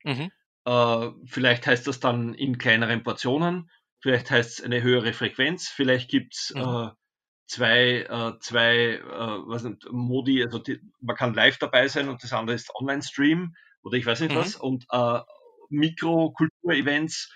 [0.02, 0.32] Mhm.
[0.64, 3.70] Äh, vielleicht heißt das dann in kleineren Portionen,
[4.00, 6.62] vielleicht heißt es eine höhere Frequenz, vielleicht gibt es mhm.
[6.62, 6.88] Äh,
[7.46, 12.32] zwei, äh, zwei was nicht, Modi, also die, man kann live dabei sein und das
[12.32, 14.38] andere ist Online-Stream oder ich weiß nicht mhm.
[14.38, 14.86] was und
[15.68, 17.30] Mikrokultur-Events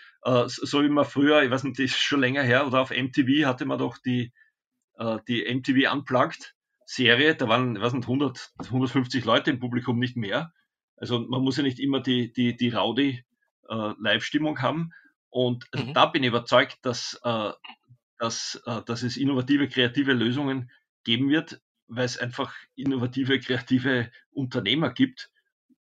[0.46, 3.46] so wie man früher, ich weiß nicht, das ist schon länger her, oder auf MTV
[3.46, 4.32] hatte man doch die,
[4.98, 6.54] äh, die MTV Unplugged
[6.86, 10.52] Serie, da waren, ich weiß nicht, 100, 150 Leute im Publikum, nicht mehr.
[10.96, 13.24] Also man muss ja nicht immer die, die, die Rowdy
[13.68, 14.92] äh, Live-Stimmung haben.
[15.30, 15.94] Und mhm.
[15.94, 17.52] da bin ich überzeugt, dass, äh,
[18.18, 20.70] dass, äh, dass es innovative, kreative Lösungen
[21.04, 25.30] geben wird, weil es einfach innovative, kreative Unternehmer gibt,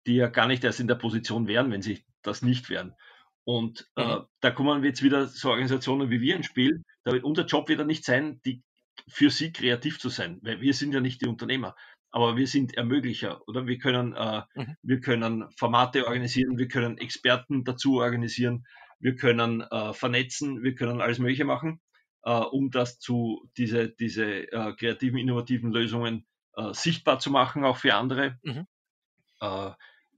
[0.05, 2.95] die ja gar nicht erst in der Position wären, wenn sie das nicht wären.
[3.43, 4.11] Und äh, mhm.
[4.11, 6.83] äh, da kommen jetzt wieder so Organisationen wie wir ins Spiel.
[7.03, 8.61] Da wird unser Job wieder nicht sein, die
[9.07, 11.75] für sie kreativ zu sein, weil wir sind ja nicht die Unternehmer,
[12.11, 13.65] aber wir sind Ermöglicher, oder?
[13.65, 14.75] Wir können, äh, mhm.
[14.83, 18.65] wir können Formate organisieren, wir können Experten dazu organisieren,
[18.99, 21.81] wir können äh, vernetzen, wir können alles Mögliche machen,
[22.23, 26.25] äh, um das zu, diese, diese äh, kreativen, innovativen Lösungen
[26.73, 28.37] sichtbar zu machen, auch für andere.
[28.43, 28.67] Mhm.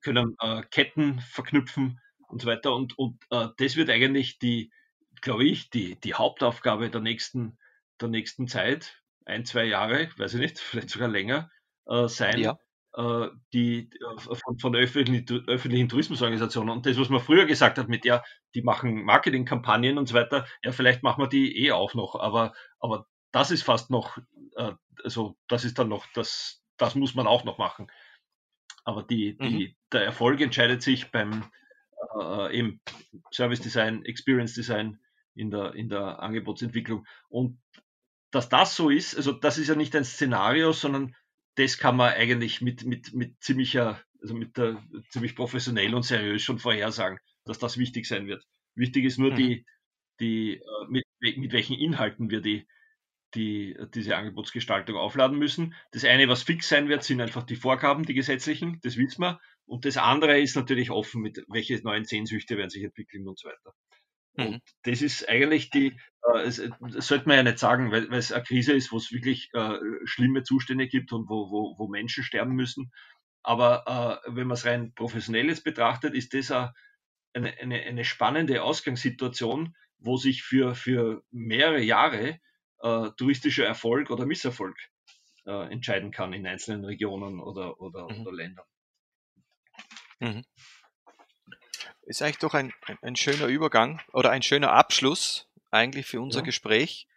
[0.01, 0.35] Können
[0.71, 2.01] Ketten verknüpfen,
[2.33, 2.75] und so weiter.
[2.75, 4.71] Und, und äh, das wird eigentlich die,
[5.21, 7.57] glaube ich, die, die Hauptaufgabe der nächsten,
[8.01, 11.49] der nächsten Zeit, ein, zwei Jahre, weiß ich nicht, vielleicht sogar länger
[11.85, 12.59] äh, sein, ja.
[12.97, 16.71] äh, die äh, von, von öffentlichen, öffentlichen Tourismusorganisationen.
[16.71, 18.23] Und das, was man früher gesagt hat, mit ja,
[18.55, 22.53] die machen Marketingkampagnen und so weiter, ja, vielleicht machen wir die eh auch noch, aber,
[22.79, 24.17] aber das ist fast noch,
[24.57, 24.73] äh,
[25.03, 27.87] also das ist dann noch, das, das muss man auch noch machen.
[28.85, 29.75] Aber die, die, mhm.
[29.93, 31.45] der Erfolg entscheidet sich beim
[32.19, 32.81] äh, eben
[33.31, 34.99] Service Design, Experience Design
[35.35, 37.05] in der, in der Angebotsentwicklung.
[37.29, 37.59] Und
[38.31, 41.15] dass das so ist, also das ist ja nicht ein Szenario, sondern
[41.55, 46.41] das kann man eigentlich mit, mit, mit ziemlicher, also mit der ziemlich professionell und seriös
[46.41, 48.43] schon vorhersagen, dass das wichtig sein wird.
[48.75, 49.35] Wichtig ist nur mhm.
[49.35, 49.65] die,
[50.19, 52.67] die, äh, mit, mit welchen Inhalten wir die,
[53.35, 55.73] die diese Angebotsgestaltung aufladen müssen.
[55.91, 59.39] Das eine, was fix sein wird, sind einfach die Vorgaben, die gesetzlichen, das wissen wir.
[59.65, 63.47] Und das andere ist natürlich offen, mit welche neuen Sehnsüchte werden sich entwickeln und so
[63.47, 63.73] weiter.
[64.35, 64.45] Mhm.
[64.45, 68.19] Und das ist eigentlich die, äh, das, das sollte man ja nicht sagen, weil, weil
[68.19, 71.87] es eine Krise ist, wo es wirklich äh, schlimme Zustände gibt und wo, wo, wo
[71.87, 72.91] Menschen sterben müssen.
[73.43, 78.63] Aber äh, wenn man es rein professionell jetzt betrachtet, ist das eine, eine, eine spannende
[78.63, 82.39] Ausgangssituation, wo sich für, für mehrere Jahre
[82.83, 84.77] äh, touristischer Erfolg oder Misserfolg
[85.45, 88.21] äh, entscheiden kann in einzelnen Regionen oder, oder, mhm.
[88.21, 88.65] oder Ländern.
[90.19, 90.45] Mhm.
[92.03, 96.39] Ist eigentlich doch ein, ein, ein, schöner Übergang oder ein schöner Abschluss eigentlich für unser
[96.39, 96.45] ja.
[96.45, 97.07] Gespräch.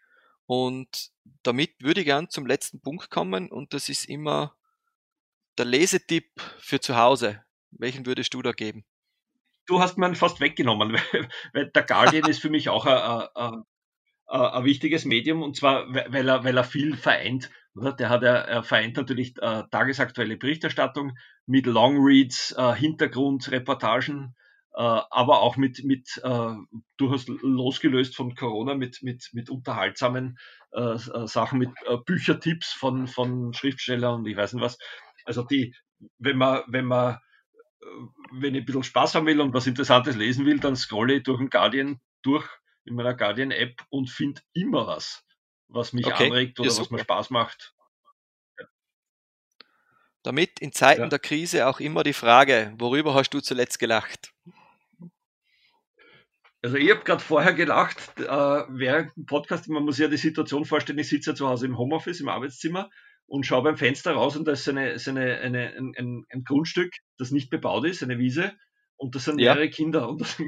[0.46, 1.10] Und
[1.42, 4.56] damit würde ich gern zum letzten Punkt kommen und das ist immer
[5.58, 7.44] der Lesetipp für zu Hause.
[7.72, 8.84] Welchen würdest du da geben?
[9.66, 13.64] Du hast mir fast weggenommen, weil, weil der Guardian ist für mich auch ein, ein,
[14.28, 17.50] äh, ein wichtiges Medium und zwar, weil er, weil er viel vereint.
[17.74, 17.92] Oder?
[17.92, 21.16] Der hat er, er vereint natürlich äh, tagesaktuelle Berichterstattung
[21.46, 24.34] mit Longreads, äh, Hintergrundreportagen,
[24.74, 26.54] äh, aber auch mit, mit äh,
[26.96, 30.38] durchaus losgelöst von Corona, mit, mit, mit unterhaltsamen
[30.72, 34.78] äh, äh Sachen, mit äh, Büchertipps von, von Schriftstellern und ich weiß nicht was.
[35.24, 35.74] Also die,
[36.18, 37.18] wenn man, wenn man
[37.80, 37.86] äh,
[38.32, 41.22] wenn ich ein bisschen Spaß haben will und was Interessantes lesen will, dann scrolle ich
[41.22, 42.48] durch den Guardian durch
[42.86, 45.24] in meiner Guardian-App und finde immer was,
[45.68, 46.26] was mich okay.
[46.26, 47.74] anregt oder ja, was mir Spaß macht.
[50.22, 51.08] Damit in Zeiten ja.
[51.08, 54.32] der Krise auch immer die Frage, worüber hast du zuletzt gelacht?
[56.62, 60.64] Also ich habe gerade vorher gelacht, äh, während dem Podcast, man muss ja die Situation
[60.64, 62.90] vorstellen, ich sitze ja zu Hause im Homeoffice, im Arbeitszimmer
[63.26, 66.42] und schaue beim Fenster raus und da ist eine, ist eine, eine, ein, ein, ein
[66.42, 68.52] Grundstück, das nicht bebaut ist, eine Wiese
[68.96, 69.70] und das sind mehrere ja.
[69.70, 70.38] Kinder und das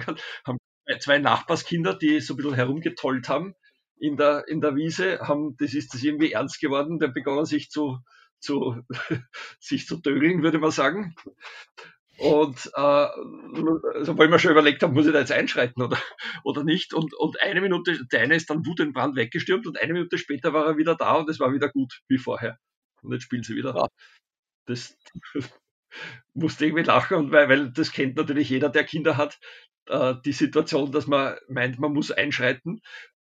[0.44, 0.58] haben
[0.98, 3.54] zwei Nachbarskinder, die so ein bisschen herumgetollt haben
[3.98, 7.70] in der, in der Wiese, haben, das ist das irgendwie ernst geworden, der begonnen sich
[7.70, 7.98] zu,
[8.40, 8.82] zu,
[9.60, 11.14] sich zu dögeln, würde man sagen.
[12.18, 15.98] Und äh, also weil wir schon überlegt haben, muss ich da jetzt einschreiten oder,
[16.42, 16.92] oder nicht.
[16.92, 20.18] Und, und eine Minute, der eine ist dann Wut in Brand weggestürmt und eine Minute
[20.18, 22.58] später war er wieder da und es war wieder gut wie vorher.
[23.02, 23.74] Und jetzt spielen sie wieder.
[23.76, 23.86] Ja.
[24.66, 24.98] Das
[26.34, 29.38] musste irgendwie lachen, weil, weil das kennt natürlich jeder, der Kinder hat,
[29.86, 32.80] äh, die Situation, dass man meint, man muss einschreiten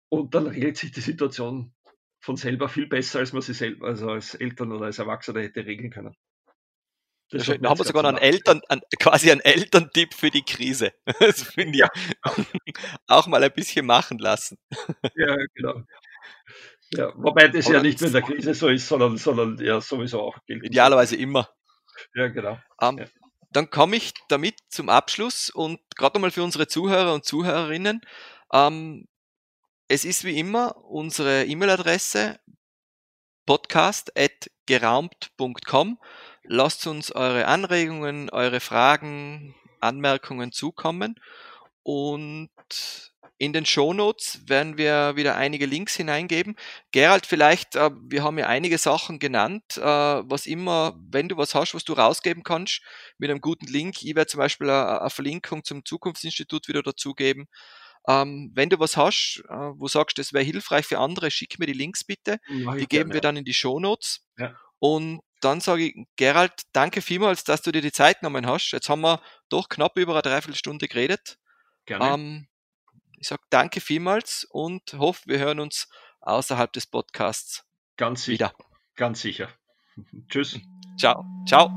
[0.09, 1.73] und dann regelt sich die Situation
[2.19, 5.65] von selber viel besser, als man sie selber, also als Eltern oder als Erwachsener hätte
[5.65, 6.15] regeln können.
[7.31, 10.93] Das da haben wir sogar einen Eltern, einen, quasi einen Elterntipp für die Krise.
[11.19, 11.89] Das finde ich ja.
[13.07, 14.57] auch mal ein bisschen machen lassen.
[15.15, 15.83] Ja, genau.
[16.91, 19.81] Ja, wobei das Aber ja nicht nur in der Krise so ist, sondern, sondern ja
[19.81, 20.63] sowieso auch gilt.
[20.63, 21.49] Idealerweise immer.
[22.13, 22.59] Ja, genau.
[22.81, 23.05] Ähm, ja
[23.55, 28.01] dann komme ich damit zum Abschluss und gerade nochmal für unsere Zuhörer und Zuhörerinnen.
[28.51, 29.07] Ähm,
[29.87, 32.37] es ist wie immer unsere E-Mail-Adresse
[33.45, 35.99] podcast.geraumt.com.
[36.43, 41.15] Lasst uns eure Anregungen, eure Fragen, Anmerkungen zukommen
[41.83, 42.49] und
[43.37, 46.55] in den Shownotes werden wir wieder einige Links hineingeben.
[46.91, 51.53] Gerald, vielleicht, äh, wir haben ja einige Sachen genannt, äh, was immer, wenn du was
[51.53, 52.81] hast, was du rausgeben kannst,
[53.17, 54.03] mit einem guten Link.
[54.03, 57.47] Ich werde zum Beispiel eine, eine Verlinkung zum Zukunftsinstitut wieder dazugeben.
[58.07, 61.65] Ähm, wenn du was hast, äh, wo sagst, das wäre hilfreich für andere, schick mir
[61.65, 62.39] die Links bitte.
[62.47, 64.25] Ja, die geben wir dann in die Shownotes.
[64.37, 64.55] Ja.
[64.79, 68.71] Und dann sage ich, Gerald, danke vielmals, dass du dir die Zeit genommen hast.
[68.71, 71.37] Jetzt haben wir doch knapp über eine Dreiviertelstunde geredet.
[71.85, 72.13] Gerne.
[72.13, 72.47] Ähm,
[73.17, 75.87] ich sage danke vielmals und hoffe, wir hören uns
[76.21, 77.63] außerhalb des Podcasts
[77.97, 78.53] ganz sicher.
[78.57, 78.65] wieder.
[78.95, 79.49] Ganz sicher.
[80.29, 80.59] Tschüss.
[80.97, 81.23] Ciao.
[81.47, 81.71] Ciao.